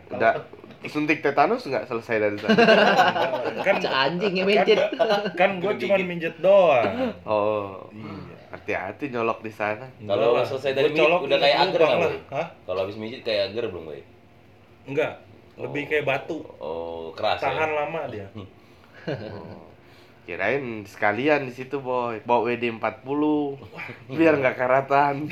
Udah 0.10 0.34
suntik 0.86 1.20
tetanus 1.20 1.66
nggak 1.66 1.90
selesai 1.90 2.16
dari 2.22 2.38
sana? 2.40 2.56
Kan 3.68 3.76
Cak 3.82 3.94
anjing 3.94 4.34
ya 4.38 4.46
midget. 4.48 4.80
kan 5.36 5.60
gua 5.60 5.74
cuma 5.76 5.96
minjet 6.00 6.36
doang. 6.40 7.14
Oh. 7.28 7.90
Iya. 7.92 8.36
Hati-hati 8.50 9.14
nyolok 9.14 9.46
di 9.46 9.52
sana. 9.54 9.86
Kalau 10.02 10.42
selesai 10.42 10.74
dari 10.74 10.90
colok 10.94 11.30
udah 11.30 11.38
kayak 11.38 11.58
agar 11.70 11.80
nggak? 11.86 12.14
Hah? 12.34 12.48
Kalau 12.66 12.80
habis 12.86 12.98
mijit 12.98 13.22
kayak 13.22 13.54
agar 13.54 13.70
belum, 13.70 13.90
boy? 13.90 14.02
Enggak. 14.90 15.22
Lebih 15.60 15.84
kayak 15.92 16.06
batu. 16.08 16.42
Oh, 16.58 17.12
keras 17.14 17.44
Tahan 17.44 17.70
ya. 17.70 17.78
lama 17.84 18.02
dia. 18.10 18.28
Oh. 18.34 19.70
Kirain 20.26 20.86
sekalian 20.86 21.50
di 21.50 21.54
situ, 21.54 21.78
boy. 21.82 22.22
Bawa 22.26 22.54
WD 22.54 22.80
40 22.80 24.18
biar 24.18 24.34
nggak 24.40 24.56
karatan. 24.58 25.16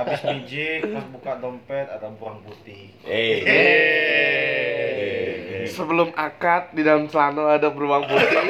Habis 0.00 0.24
mijik, 0.24 0.88
pas 0.88 1.04
buka 1.12 1.36
dompet 1.36 1.84
ada 1.92 2.08
buang 2.16 2.40
putih. 2.40 2.88
Eh. 3.04 3.44
Eh. 3.44 3.68
Sebelum 5.68 6.16
akad 6.16 6.72
di 6.72 6.80
dalam 6.80 7.04
celana 7.12 7.60
ada 7.60 7.68
beruang 7.68 8.08
putih. 8.08 8.40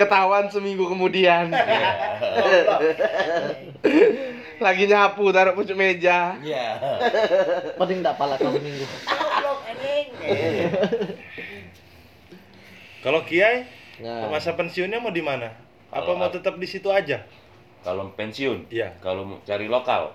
Ketahuan 0.00 0.48
seminggu 0.48 0.88
kemudian. 0.88 1.52
Lagi 4.64 4.88
nyapu 4.88 5.28
taruh 5.28 5.52
pucuk 5.52 5.76
meja. 5.76 6.40
Iya. 6.40 6.80
Paling 7.76 8.00
enggak 8.00 8.16
pala 8.16 8.40
kau 8.40 8.48
seminggu. 8.48 8.86
Kalau 13.04 13.20
Kiai, 13.28 13.68
Nah, 14.02 14.26
masa 14.26 14.58
pensiunnya 14.58 14.98
mau 14.98 15.14
di 15.14 15.22
mana? 15.22 15.54
Apa 15.94 16.10
Kalau 16.10 16.18
mau 16.18 16.26
tetap 16.26 16.58
di 16.58 16.66
situ 16.66 16.90
aja? 16.90 17.22
Kalau 17.84 18.08
pensiun, 18.10 18.64
Iya. 18.66 18.88
kalau 18.98 19.22
mau 19.22 19.38
cari 19.42 19.68
lokal, 19.68 20.08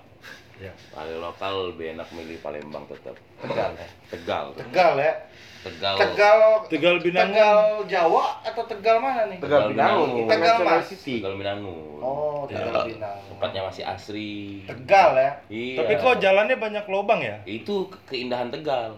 Iya. 0.58 0.74
cari 0.90 1.16
lokal 1.16 1.70
lebih 1.70 1.94
enak 1.94 2.10
milih 2.12 2.42
Palembang 2.42 2.84
tetap. 2.84 3.14
Tegal 3.40 3.72
ya. 3.72 3.88
Tegal, 4.10 4.46
Tegal 4.58 4.94
ya. 4.98 5.14
Tegal. 5.60 5.96
Tegal 5.96 6.40
Tegal 6.66 6.96
Binangun. 6.98 7.36
Tegal 7.36 7.60
Jawa 7.86 8.40
atau 8.42 8.64
Tegal 8.64 8.96
mana 8.98 9.28
nih? 9.28 9.38
Tegal 9.38 9.60
Tegal 9.60 9.70
Binangun, 9.70 10.08
Binangun. 10.08 10.30
Tegal 10.32 10.56
National 10.56 10.80
Mas. 10.80 10.88
City. 10.88 11.16
Tegal 11.20 11.36
Minangun. 11.36 12.00
Oh, 12.00 12.42
Tegal 12.48 12.64
Iya. 12.72 12.84
Binangun. 12.90 13.28
Tempatnya 13.30 13.62
masih 13.64 13.84
asri. 13.86 14.34
Tegal 14.66 15.10
ya. 15.14 15.32
Iya. 15.48 15.78
Tapi 15.78 15.94
kok 15.96 16.16
jalannya 16.18 16.56
banyak 16.58 16.86
lobang 16.88 17.22
ya? 17.22 17.38
itu 17.46 17.76
ke- 17.86 18.02
keindahan 18.10 18.50
Tegal. 18.50 18.96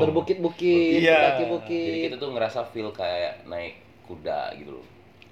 Berbukit-bukit, 0.00 1.02
Iya. 1.02 1.34
Jadi 1.34 1.44
bukit-bukit. 1.46 2.02
kita 2.04 2.16
tuh 2.16 2.30
ngerasa 2.32 2.64
feel 2.66 2.88
kayak 2.90 3.44
naik 3.44 3.76
kuda 4.02 4.54
gitu 4.56 4.70
loh. 4.72 4.86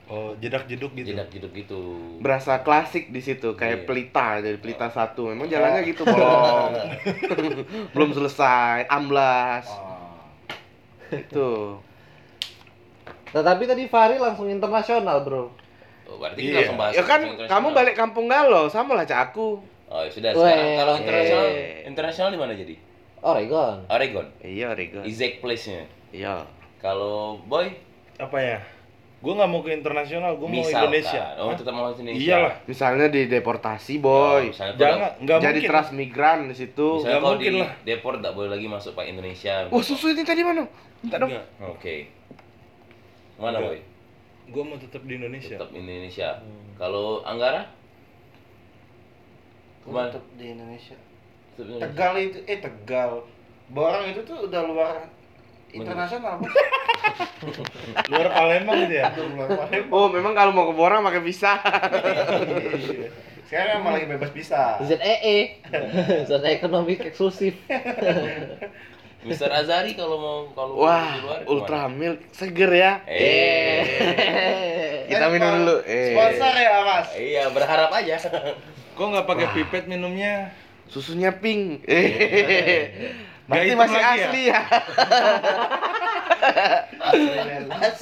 Oh, 0.04 0.36
jedak-jeduk 0.36 0.92
gitu. 1.00 1.16
Jedak-jeduk 1.16 1.52
gitu. 1.56 1.80
Berasa 2.20 2.60
klasik 2.60 3.08
di 3.08 3.24
situ 3.24 3.56
kayak 3.56 3.88
pelita 3.88 4.44
dari 4.44 4.60
pelita 4.60 4.92
satu. 4.92 5.32
Memang 5.32 5.48
jalannya 5.48 5.80
gitu 5.88 6.04
bolong. 6.04 6.76
Belum 7.96 8.10
selesai, 8.12 8.84
amblas. 8.92 9.64
Oh. 9.72 10.20
Itu. 11.08 11.80
Tetapi 13.32 13.62
tadi 13.64 13.88
Fahri 13.88 14.20
langsung 14.20 14.46
internasional, 14.46 15.24
Bro. 15.24 15.50
Oh, 16.04 16.20
berarti 16.20 16.52
kita 16.52 16.68
langsung 16.68 16.78
bahas 16.78 16.92
Ya 16.92 17.02
kan 17.02 17.20
kamu 17.48 17.66
balik 17.72 17.96
kampung 17.96 18.28
galau, 18.28 18.68
sama 18.68 18.92
lah 18.92 19.08
cak 19.08 19.32
aku. 19.32 19.56
Oh, 19.88 20.00
ya 20.04 20.10
sudah 20.12 20.30
Weh. 20.36 20.42
sekarang 20.44 20.68
kalau 20.76 20.94
internasional 21.00 21.46
Eh. 21.48 21.88
internasional 21.88 22.30
di 22.30 22.38
mana 22.40 22.52
jadi? 22.52 22.74
Oregon. 23.24 23.88
Oregon. 23.88 24.26
Iya, 24.44 24.76
Rego. 24.76 25.00
Exact 25.00 25.40
place-nya. 25.40 25.88
Iya. 26.12 26.44
Kalau 26.76 27.40
boy 27.48 27.72
Apa 28.20 28.36
ya? 28.36 28.58
Gue 29.24 29.32
nggak 29.32 29.48
mau 29.48 29.64
ke 29.64 29.72
internasional, 29.72 30.36
gue 30.36 30.44
mau 30.44 30.60
Indonesia. 30.60 31.22
Oh, 31.40 31.48
Hah? 31.48 31.56
tetap 31.56 31.72
mau 31.72 31.88
Indonesia. 31.88 32.20
Iyalah. 32.20 32.54
Misalnya 32.68 33.06
di 33.08 33.24
deportasi, 33.24 33.96
boy. 33.96 34.52
misalnya 34.52 34.76
Jangan, 34.76 35.10
nggak 35.16 35.38
Jadi 35.40 35.58
mungkin. 35.58 35.70
transmigran 35.72 36.38
di 36.44 36.54
situ. 36.54 36.88
Misalnya 36.94 37.08
Nggak 37.08 37.24
mungkin 37.24 37.48
di 37.50 37.60
lah. 37.64 37.70
deport 37.82 38.16
nggak 38.20 38.34
boleh 38.36 38.50
lagi 38.52 38.66
masuk 38.68 38.92
Pak 38.92 39.06
Indonesia. 39.08 39.54
Wah, 39.66 39.80
susu 39.80 40.12
ini 40.12 40.22
tadi 40.22 40.44
mana? 40.44 40.68
Minta 41.00 41.16
dong. 41.16 41.32
Oke. 41.64 42.12
Mana 43.34 43.56
Enggak. 43.56 43.64
boy? 43.66 43.78
Gue 44.44 44.62
mau 44.62 44.76
tetap 44.76 45.02
di 45.02 45.12
Indonesia. 45.16 45.56
Tetap 45.56 45.70
Indonesia. 45.72 46.28
Kalau 46.76 47.24
Anggara? 47.24 47.64
Ke 49.80 49.88
mana? 49.88 50.12
Tetap 50.12 50.24
di 50.36 50.46
Indonesia. 50.46 50.96
Tetap 51.50 51.64
Indonesia. 51.66 51.84
Tegal 51.88 52.12
itu 52.20 52.38
eh 52.44 52.58
Tegal. 52.60 53.10
Borang 53.66 54.04
itu 54.04 54.20
tuh 54.20 54.44
udah 54.44 54.62
luar 54.62 55.08
internasional. 55.74 56.38
Luar 58.10 58.28
Palembang 58.32 58.78
gitu 58.86 58.94
ya? 58.96 59.12
Udah 59.12 59.26
luar 59.28 59.48
Palembang. 59.66 59.92
Oh, 59.92 60.08
memang 60.08 60.32
kalau 60.32 60.50
mau 60.56 60.70
ke 60.70 60.74
Borang 60.74 61.04
pakai 61.04 61.20
visa. 61.20 61.60
Iya. 61.60 63.12
Sekarang 63.44 63.84
emang 63.84 63.92
lagi 63.94 64.08
bebas 64.08 64.30
bisa. 64.32 64.80
ZEE. 64.82 65.62
Zona 66.26 66.48
ekonomi 66.48 66.96
eksklusif. 66.96 67.54
Mister 69.24 69.48
Azari 69.48 69.96
kalau 69.96 70.16
mau 70.20 70.38
kalau 70.52 70.84
Wah, 70.84 71.16
di 71.16 71.20
luar 71.24 71.38
ke 71.40 71.48
mana? 71.48 71.52
Ultra 71.52 71.80
Milk 71.88 72.20
seger 72.32 72.70
ya. 72.72 72.92
Eh. 73.08 73.84
Kita 75.08 75.32
minum 75.32 75.64
dulu. 75.64 75.76
Eh. 75.84 76.12
Sponsor 76.12 76.54
ya, 76.56 76.72
Mas. 76.84 77.08
Iya, 77.16 77.44
berharap 77.52 77.90
aja. 77.92 78.16
Kok 78.96 79.06
nggak 79.14 79.26
pakai 79.28 79.46
pipet 79.56 79.84
minumnya? 79.88 80.52
Susunya 80.88 81.32
pink. 81.32 81.84
Eh. 81.88 82.04
Berarti 83.44 83.74
masih 83.76 83.98
ya? 83.98 84.08
asli 84.10 84.42
ya. 84.48 84.60
Asli 87.00 87.28
lelas. 87.28 87.98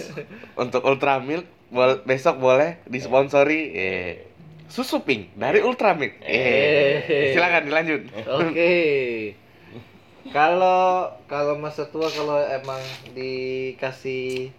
Untuk 0.54 0.82
Ultra 0.86 1.18
Milk 1.18 1.46
bol- 1.68 2.02
besok 2.04 2.38
boleh 2.38 2.78
disponsori 2.86 3.60
eh, 3.72 4.10
susu 4.68 5.02
pink 5.02 5.34
dari 5.34 5.58
Ultra 5.60 5.92
Milk. 5.92 6.22
Eh. 6.22 7.34
Silakan 7.34 7.66
dilanjut. 7.66 8.02
Oke. 8.22 8.72
Kalau 10.30 11.10
kalau 11.26 11.58
masa 11.58 11.90
tua 11.90 12.06
kalau 12.08 12.38
emang 12.38 12.80
dikasih 13.12 14.54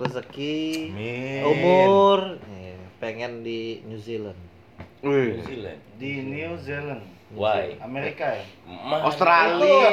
rezeki 0.00 0.90
Amin. 0.90 1.40
umur 1.44 2.18
eh, 2.48 2.74
pengen 2.98 3.44
di 3.44 3.84
New 3.84 4.00
Zealand. 4.00 4.40
Wih. 5.04 5.36
New 5.38 5.44
Zealand. 5.44 5.80
Di 6.00 6.12
New 6.24 6.52
Zealand. 6.58 7.04
Why? 7.32 7.80
Amerika 7.80 8.28
ya? 8.30 8.44
Australia. 9.00 9.88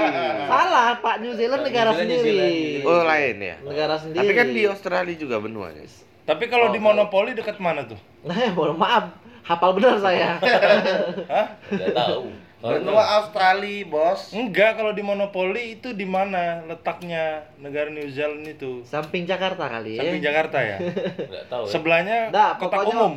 Salah, 0.52 0.98
Pak 0.98 1.16
New 1.18 1.34
Zealand 1.34 1.62
negara 1.62 1.90
New 1.90 1.98
Zealand, 1.98 2.22
sendiri. 2.22 2.30
New 2.30 2.80
Zealand. 2.80 2.86
Oh, 2.86 3.02
lain 3.02 3.36
ya. 3.36 3.56
Negara 3.60 3.94
sendiri. 3.98 4.20
Tapi 4.20 4.32
kan 4.32 4.46
di 4.48 4.62
Australia 4.64 5.14
juga 5.14 5.36
benua, 5.38 5.68
guys. 5.70 6.06
Tapi 6.22 6.44
kalau 6.46 6.68
Oh, 6.68 6.72
di 6.72 6.78
monopoli 6.78 7.32
dekat 7.32 7.58
mana 7.58 7.84
tuh? 7.84 7.98
Nah, 8.22 8.32
mohon 8.50 8.74
maaf, 8.74 9.12
hafal 9.42 9.74
benar 9.74 9.98
saya. 9.98 10.38
Hah? 11.32 11.46
Enggak 11.68 11.92
tahu. 11.92 12.20
Benua 12.64 13.04
Australia, 13.20 13.84
Bos. 13.84 14.32
Enggak, 14.32 14.78
kalau 14.78 14.90
di 14.90 15.04
monopoli 15.04 15.76
itu 15.76 15.92
di 15.92 16.08
mana 16.08 16.64
letaknya 16.64 17.44
negara 17.58 17.92
New 17.92 18.08
Zealand 18.08 18.40
itu? 18.42 18.80
Samping 18.82 19.28
Jakarta 19.28 19.68
kali 19.68 19.98
ya. 19.98 20.00
Samping 20.00 20.22
Jakarta 20.22 20.58
ya? 20.58 20.76
enggak 21.28 21.44
tahu. 21.46 21.64
ya. 21.64 21.70
Sebelahnya 21.70 22.18
Nggak, 22.30 22.50
kotak 22.56 22.78
pokoknya- 22.80 22.96
umum. 22.96 23.14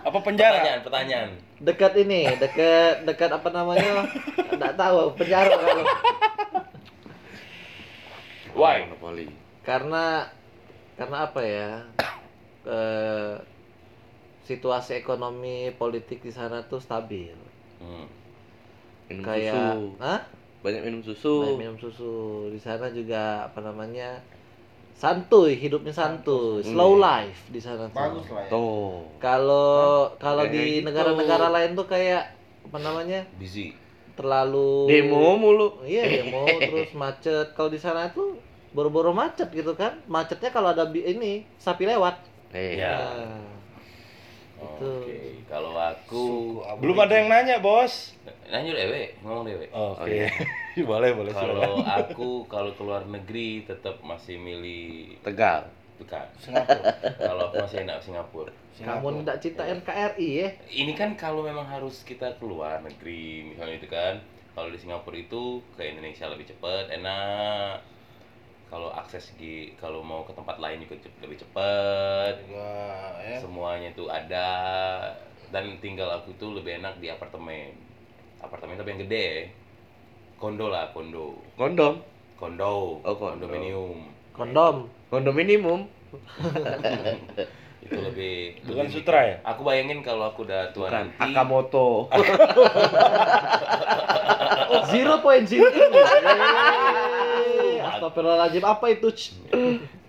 Apa 0.00 0.18
penjara? 0.18 0.54
Pertanyaan, 0.56 0.80
pertanyaan. 0.82 1.28
Dekat 1.58 1.92
ini, 1.98 2.30
dekat 2.38 3.02
dekat 3.02 3.30
apa 3.34 3.48
namanya? 3.50 4.06
Enggak 4.54 4.78
tahu, 4.78 5.10
penjara 5.18 5.54
kalau. 5.58 5.84
Why? 8.54 8.86
Monopoli. 8.86 9.26
Karena 9.66 10.30
karena 10.94 11.16
apa 11.26 11.40
ya? 11.42 11.70
Eh, 12.62 13.34
situasi 14.46 14.98
ekonomi 14.98 15.74
politik 15.74 16.22
di 16.22 16.30
sana 16.30 16.62
tuh 16.62 16.78
stabil. 16.78 17.34
Hmm. 17.82 18.06
Minum 19.10 19.24
Kayak, 19.24 19.54
susu. 19.54 19.82
hah? 20.02 20.20
Banyak 20.62 20.82
minum 20.84 21.02
susu. 21.02 21.34
Banyak 21.42 21.58
minum 21.58 21.78
susu. 21.78 22.14
Di 22.50 22.60
sana 22.62 22.90
juga 22.90 23.46
apa 23.50 23.58
namanya? 23.62 24.22
Santuy, 24.98 25.54
hidupnya 25.54 25.94
santuy, 25.94 26.58
slow 26.58 26.98
Hmm. 26.98 27.06
life 27.06 27.46
di 27.48 27.62
sana 27.62 27.86
tuh. 27.86 27.94
Bagus 27.94 28.26
lah 28.28 28.42
ya. 28.42 28.50
Tuh. 28.50 28.90
Kalau 29.16 29.70
kalau 30.18 30.42
Kayak 30.42 30.54
di 30.58 30.64
gitu. 30.74 30.84
negara-negara 30.84 31.46
lain 31.48 31.70
tuh 31.72 31.86
kayak 31.86 32.34
apa 32.66 32.78
namanya? 32.78 33.22
Busy. 33.38 33.78
terlalu 34.12 34.90
Demo 34.90 35.38
mulu. 35.38 35.78
Iya, 35.86 36.02
demo 36.26 36.42
terus 36.60 36.90
macet. 36.92 37.54
Kalau 37.54 37.70
di 37.70 37.78
sana 37.78 38.10
tuh 38.10 38.34
boro-boro 38.68 39.14
macet 39.14 39.46
gitu 39.48 39.70
kan. 39.72 39.94
Macetnya 40.04 40.50
kalau 40.50 40.74
ada 40.74 40.82
bi- 40.84 41.06
ini 41.06 41.46
sapi 41.54 41.86
lewat. 41.86 42.18
Eh. 42.50 42.82
Ya. 42.82 42.98
Nah, 42.98 43.46
Oke, 44.58 44.82
Itu. 45.14 45.46
kalau 45.46 45.70
aku 45.70 46.58
Suku. 46.58 46.82
Belum 46.82 46.98
ada 46.98 47.14
yang 47.14 47.30
nanya, 47.30 47.62
Bos. 47.62 48.18
nanya 48.44 48.74
dewe, 48.74 49.14
ngomong 49.22 49.46
dewe. 49.46 49.70
Oke. 49.70 50.26
boleh, 50.84 51.10
boleh 51.14 51.32
Kalau 51.32 51.82
aku 51.82 52.44
kalau 52.46 52.72
keluar 52.76 53.02
negeri 53.08 53.64
tetap 53.64 53.98
masih 54.04 54.38
milih 54.38 55.18
Tegal. 55.24 55.66
bukan. 55.98 56.26
Singapura. 56.38 56.94
Kalau 57.18 57.42
aku 57.50 57.56
masih 57.66 57.78
enak 57.82 57.98
Singapura. 57.98 58.52
kamu 58.78 59.26
tidak 59.26 59.38
cinta 59.42 59.62
NKRI 59.66 60.28
ya? 60.30 60.48
Ini 60.70 60.92
kan 60.94 61.18
kalau 61.18 61.42
memang 61.42 61.66
harus 61.66 62.06
kita 62.06 62.38
keluar 62.38 62.78
negeri, 62.86 63.50
misalnya 63.50 63.76
itu 63.82 63.90
kan. 63.90 64.22
Kalau 64.54 64.70
di 64.70 64.78
Singapura 64.78 65.18
itu 65.18 65.58
ke 65.74 65.82
Indonesia 65.82 66.30
lebih 66.30 66.46
cepat, 66.46 66.90
enak. 66.94 67.82
Kalau 68.70 68.94
akses 68.94 69.34
di 69.34 69.74
kalau 69.80 70.04
mau 70.04 70.22
ke 70.22 70.30
tempat 70.36 70.62
lain 70.62 70.86
juga 70.86 71.02
lebih 71.24 71.42
cepat. 71.42 72.46
Juga 72.46 72.70
ya. 73.26 73.38
Semuanya 73.42 73.90
itu 73.90 74.06
ada 74.06 74.48
dan 75.48 75.64
tinggal 75.80 76.12
aku 76.12 76.36
tuh 76.36 76.54
lebih 76.54 76.78
enak 76.78 77.00
di 77.00 77.08
apartemen. 77.08 77.72
Apartemen 78.38 78.76
tapi 78.76 78.94
yang 78.94 79.02
gede. 79.08 79.50
Kondo 80.38 80.70
lah, 80.70 80.94
kondo. 80.94 81.34
Kondom. 81.58 81.98
Kondo. 82.38 83.02
Oh, 83.02 83.14
kondo. 83.18 83.50
Kondominium. 83.50 84.06
Kondom. 84.30 84.86
Kondom 85.10 85.34
minimum. 85.34 85.90
Itu 87.82 87.98
lebih 87.98 88.62
Bukan 88.62 88.86
lebih 88.86 88.94
sutra 88.94 89.18
ya? 89.26 89.42
Aku 89.42 89.66
bayangin 89.66 89.98
kalau 90.06 90.30
aku 90.30 90.46
udah 90.46 90.70
tua 90.70 90.94
Bukan. 90.94 91.10
nanti. 91.10 91.18
Akamoto. 91.18 92.06
Zero 94.94 95.18
point 95.26 95.42
zero. 95.42 95.74
Eh, 95.74 97.82
Astagfirullahaladzim 97.82 98.62
apa 98.62 98.94
itu? 98.94 99.10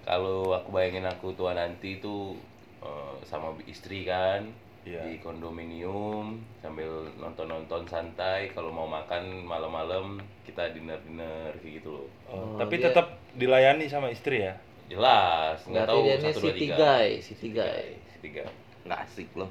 Kalau 0.05 0.53
aku 0.53 0.69
bayangin 0.69 1.09
aku 1.09 1.33
tua 1.33 1.57
nanti 1.57 1.97
itu 1.97 2.37
eh, 2.85 3.13
sama 3.25 3.57
istri 3.65 4.05
kan 4.05 4.45
Iya. 4.81 5.03
di 5.03 5.19
kondominium 5.19 6.39
sambil 6.57 6.87
nonton-nonton 7.15 7.83
santai. 7.85 8.49
Kalau 8.49 8.69
mau 8.69 8.85
makan 8.85 9.43
malam-malam 9.43 10.17
kita 10.41 10.71
dinner-dinner 10.71 11.53
kayak 11.55 11.73
gitu 11.77 11.89
loh. 11.93 12.07
Oh, 12.25 12.33
Oh, 12.33 12.57
tapi 12.57 12.77
dia- 12.77 12.89
tetap 12.89 13.07
dilayani 13.33 13.85
sama 13.85 14.09
istri 14.09 14.41
ya? 14.41 14.55
Jelas, 14.87 15.61
nggak 15.63 15.85
tahu 15.85 16.01
satu 16.01 16.25
dua 16.33 16.33
city 16.41 16.59
tiga. 16.65 16.75
guy, 16.75 17.07
city 17.19 17.47
guy. 17.51 17.85
City 18.09 18.29
guy. 18.33 18.49
Nggak 18.83 18.99
asik 19.05 19.29
loh. 19.35 19.49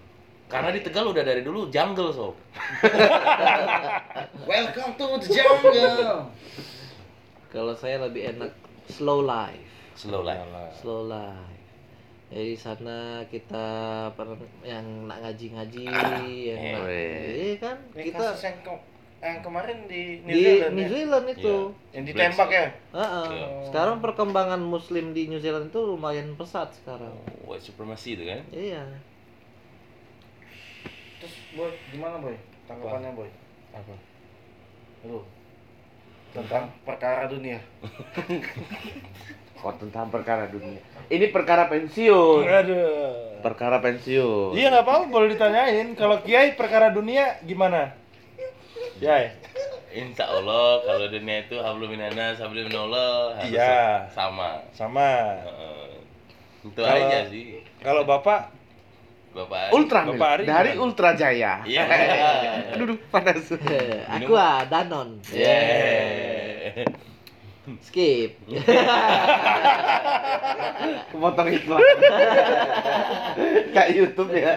Karena 0.48 0.72
di 0.72 0.80
Tegal 0.80 1.04
udah 1.06 1.22
dari 1.22 1.44
dulu 1.44 1.68
jungle 1.68 2.08
sob. 2.08 2.34
Welcome 4.48 4.92
to 4.96 5.06
the 5.14 5.28
jungle. 5.28 6.32
Kalau 7.48 7.74
saya 7.74 8.00
lebih 8.00 8.32
enak 8.32 8.52
slow 8.88 9.20
life. 9.20 9.68
Slow 9.94 10.24
life. 10.24 10.40
Slow 10.74 11.04
life. 11.04 11.57
Jadi 12.28 12.52
sana 12.54 12.98
kita 13.24 13.66
per- 14.12 14.36
yang 14.60 14.84
nak 15.04 15.24
ngaji-ngaji, 15.24 15.84
yang 16.44 16.60
Eh. 16.60 16.72
nak, 16.72 16.84
iya 16.86 17.54
kan 17.56 17.76
Ini 17.90 18.04
kita 18.04 18.20
kasus 18.22 18.44
yang, 18.44 18.58
ke- 18.60 18.84
yang 19.18 19.38
kemarin 19.40 19.78
di 19.88 20.20
New 20.22 20.30
di 20.30 20.42
Zealand 20.44 20.72
New 20.72 20.84
ya? 20.84 20.88
Zealand 20.92 21.26
itu. 21.26 21.54
Yang 21.90 22.04
ditembak 22.06 22.48
ya? 22.50 22.66
Heeh. 22.92 23.28
Iya. 23.32 23.46
Sekarang 23.64 23.96
perkembangan 23.98 24.60
Muslim 24.60 25.10
di 25.10 25.26
New 25.26 25.40
Zealand 25.40 25.72
itu 25.72 25.80
lumayan 25.80 26.36
pesat 26.36 26.68
sekarang. 26.74 27.16
Oh, 27.16 27.48
white 27.48 27.64
supremacy 27.64 28.12
itu 28.12 28.22
kan? 28.22 28.44
Iya. 28.50 28.84
Terus 31.18 31.34
boy, 31.52 31.72
gimana 31.88 32.20
boy? 32.20 32.36
Tanggapannya 32.64 33.10
boy? 33.12 33.30
Apa? 33.72 33.94
Lu 35.02 35.24
tentang 36.30 36.68
perkara 36.82 37.26
dunia. 37.26 37.58
Oh 39.58 39.74
tentang 39.74 40.06
perkara 40.06 40.46
dunia. 40.46 40.78
Ini 41.10 41.34
perkara 41.34 41.66
pensiun. 41.66 42.46
Aduh. 42.46 43.42
Perkara 43.42 43.82
pensiun. 43.82 44.54
Iya 44.54 44.70
nggak 44.70 44.86
apa-apa 44.86 45.04
boleh 45.10 45.34
ditanyain. 45.34 45.98
Kalau 45.98 46.22
Kiai 46.22 46.54
perkara 46.54 46.94
dunia 46.94 47.42
gimana? 47.42 47.90
Kiai. 49.02 49.34
Insya 49.90 50.30
Allah 50.30 50.78
kalau 50.86 51.10
dunia 51.10 51.42
itu 51.42 51.58
hablum 51.58 51.90
hablum 51.90 52.70
minallah 52.70 53.34
harus 53.34 53.50
Iya. 53.50 54.06
sama. 54.14 54.62
Sama. 54.70 55.42
Heeh. 55.42 55.90
Itu 56.62 56.78
Kalau- 56.78 57.08
aja 57.10 57.18
sih. 57.26 57.58
Kalau 57.82 58.06
Bapak 58.06 58.54
Bapak 59.38 59.70
Ultra 59.70 60.00
Bapak 60.02 60.28
Ari 60.34 60.44
dari 60.50 60.70
gimana? 60.74 60.82
Ultra 60.82 61.10
Jaya. 61.14 61.62
Iya. 61.62 61.82
Aduh, 62.74 62.84
aduh, 62.90 62.98
panas. 63.14 63.46
Aku 64.18 64.34
ah 64.34 64.66
Danon. 64.66 65.22
Yeah. 65.30 66.82
Skip. 67.86 68.40
Kepotong 71.12 71.48
iklan. 71.52 71.84
Kayak 73.76 73.90
YouTube 73.92 74.32
ya. 74.32 74.56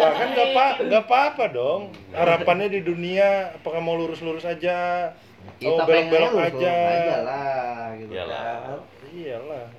Lah 0.00 0.12
kan 0.16 0.28
nggak 0.32 0.48
apa 0.56 0.66
nggak 0.88 1.02
apa-apa 1.04 1.44
dong. 1.52 1.92
Harapannya 2.16 2.72
di 2.72 2.80
dunia 2.80 3.60
apakah 3.60 3.84
mau 3.84 3.94
lurus-lurus 4.00 4.48
aja? 4.48 5.12
Oh 5.68 5.78
belok-belok 5.84 6.32
aja. 6.42 6.74
aja 6.74 7.16
lah 7.22 7.92
gitu 8.00 8.12
Iyalah. 8.16 8.40
kan. 8.40 8.75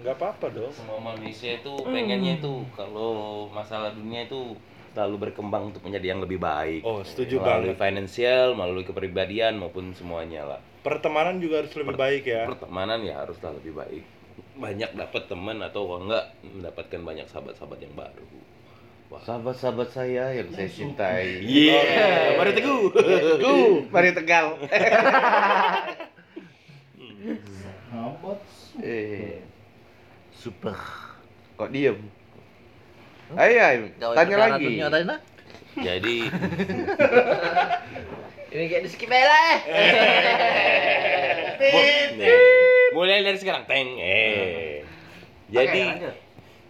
Nggak 0.07 0.23
apa-apa 0.23 0.47
dong. 0.55 0.71
Semua 0.71 1.03
manusia 1.03 1.59
itu 1.59 1.73
pengennya 1.83 2.39
itu 2.39 2.63
kalau 2.79 3.51
masalah 3.51 3.91
dunia 3.91 4.23
itu 4.23 4.55
selalu 4.95 5.27
berkembang 5.27 5.75
untuk 5.75 5.83
menjadi 5.83 6.15
yang 6.15 6.23
lebih 6.23 6.39
baik. 6.39 6.79
Oh, 6.87 7.03
setuju 7.03 7.43
melalui 7.43 7.75
banget. 7.75 7.83
finansial, 7.83 8.55
melalui 8.55 8.87
kepribadian 8.87 9.59
maupun 9.59 9.91
semuanya 9.91 10.47
lah. 10.47 10.63
Pertemanan 10.79 11.43
juga 11.43 11.59
harus 11.59 11.75
lebih 11.75 11.99
baik 11.99 12.23
ya. 12.23 12.47
Pertemanan 12.47 13.03
ya 13.03 13.19
haruslah 13.19 13.51
lebih 13.59 13.75
baik. 13.75 14.07
Banyak 14.55 14.95
dapat 14.95 15.27
teman 15.27 15.59
atau 15.59 15.99
enggak 15.99 16.39
mendapatkan 16.39 17.01
banyak 17.03 17.27
sahabat-sahabat 17.27 17.79
yang 17.83 17.91
baru. 17.99 18.23
Wah. 19.11 19.19
Sahabat-sahabat 19.27 19.91
saya 19.91 20.31
yang 20.39 20.47
saya 20.55 20.71
cintai. 20.71 21.43
Iya, 21.43 22.39
baru 22.39 22.51
teguh. 22.55 22.81
Teguh, 22.95 23.91
mari 23.91 24.15
Tegal. 24.23 24.55
Eh, 28.77 29.41
Super. 30.37 30.77
kok 31.57 31.73
diem? 31.73 31.97
Ayo, 33.33 33.57
ayo, 33.59 33.79
Gawe 33.97 34.13
tanya 34.13 34.35
lagi. 34.37 34.65
dunia 34.69 34.87
nah. 35.03 35.19
Jadi 35.77 36.17
Ini 38.47 38.63
kayak 38.71 38.83
di 38.87 38.89
skip 38.89 39.11
aja 39.11 39.27
lah. 39.27 39.53
Mulai 42.95 43.25
dari 43.27 43.37
sekarang 43.37 43.67
teng. 43.67 43.99
Eh. 43.99 44.81
Jadi 45.51 45.81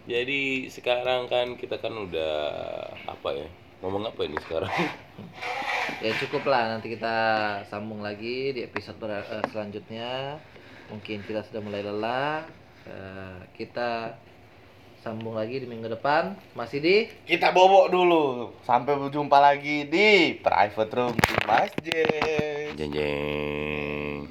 jadi 0.08 0.40
sekarang 0.72 1.30
kan 1.30 1.54
kita 1.54 1.78
kan 1.78 1.94
udah 1.94 2.34
apa 3.06 3.28
ya? 3.36 3.48
Ngomong 3.78 4.10
apa 4.10 4.20
ini 4.26 4.36
sekarang? 4.48 4.72
Ya 6.04 6.12
cukup 6.20 6.44
lah 6.46 6.76
nanti 6.76 6.92
kita 6.92 7.16
sambung 7.66 8.04
lagi 8.04 8.52
di 8.52 8.60
episode 8.60 9.00
eh, 9.08 9.42
selanjutnya. 9.50 10.36
Mungkin 10.92 11.24
kita 11.24 11.40
sudah 11.48 11.64
mulai 11.64 11.80
lelah. 11.80 12.44
Eh, 12.88 13.40
kita 13.52 14.16
sambung 15.04 15.36
lagi 15.36 15.60
di 15.60 15.68
minggu 15.68 15.92
depan. 15.92 16.32
Masih 16.56 16.80
di 16.80 16.96
Kita 17.28 17.52
bobok 17.52 17.92
dulu. 17.92 18.24
Sampai 18.64 18.96
berjumpa 18.96 19.36
lagi 19.36 19.84
di 19.84 20.40
private 20.40 20.92
room 20.96 21.12
di 21.12 21.36
masjid. 21.44 22.72
Jeng 22.72 22.92
jeng. 22.96 23.77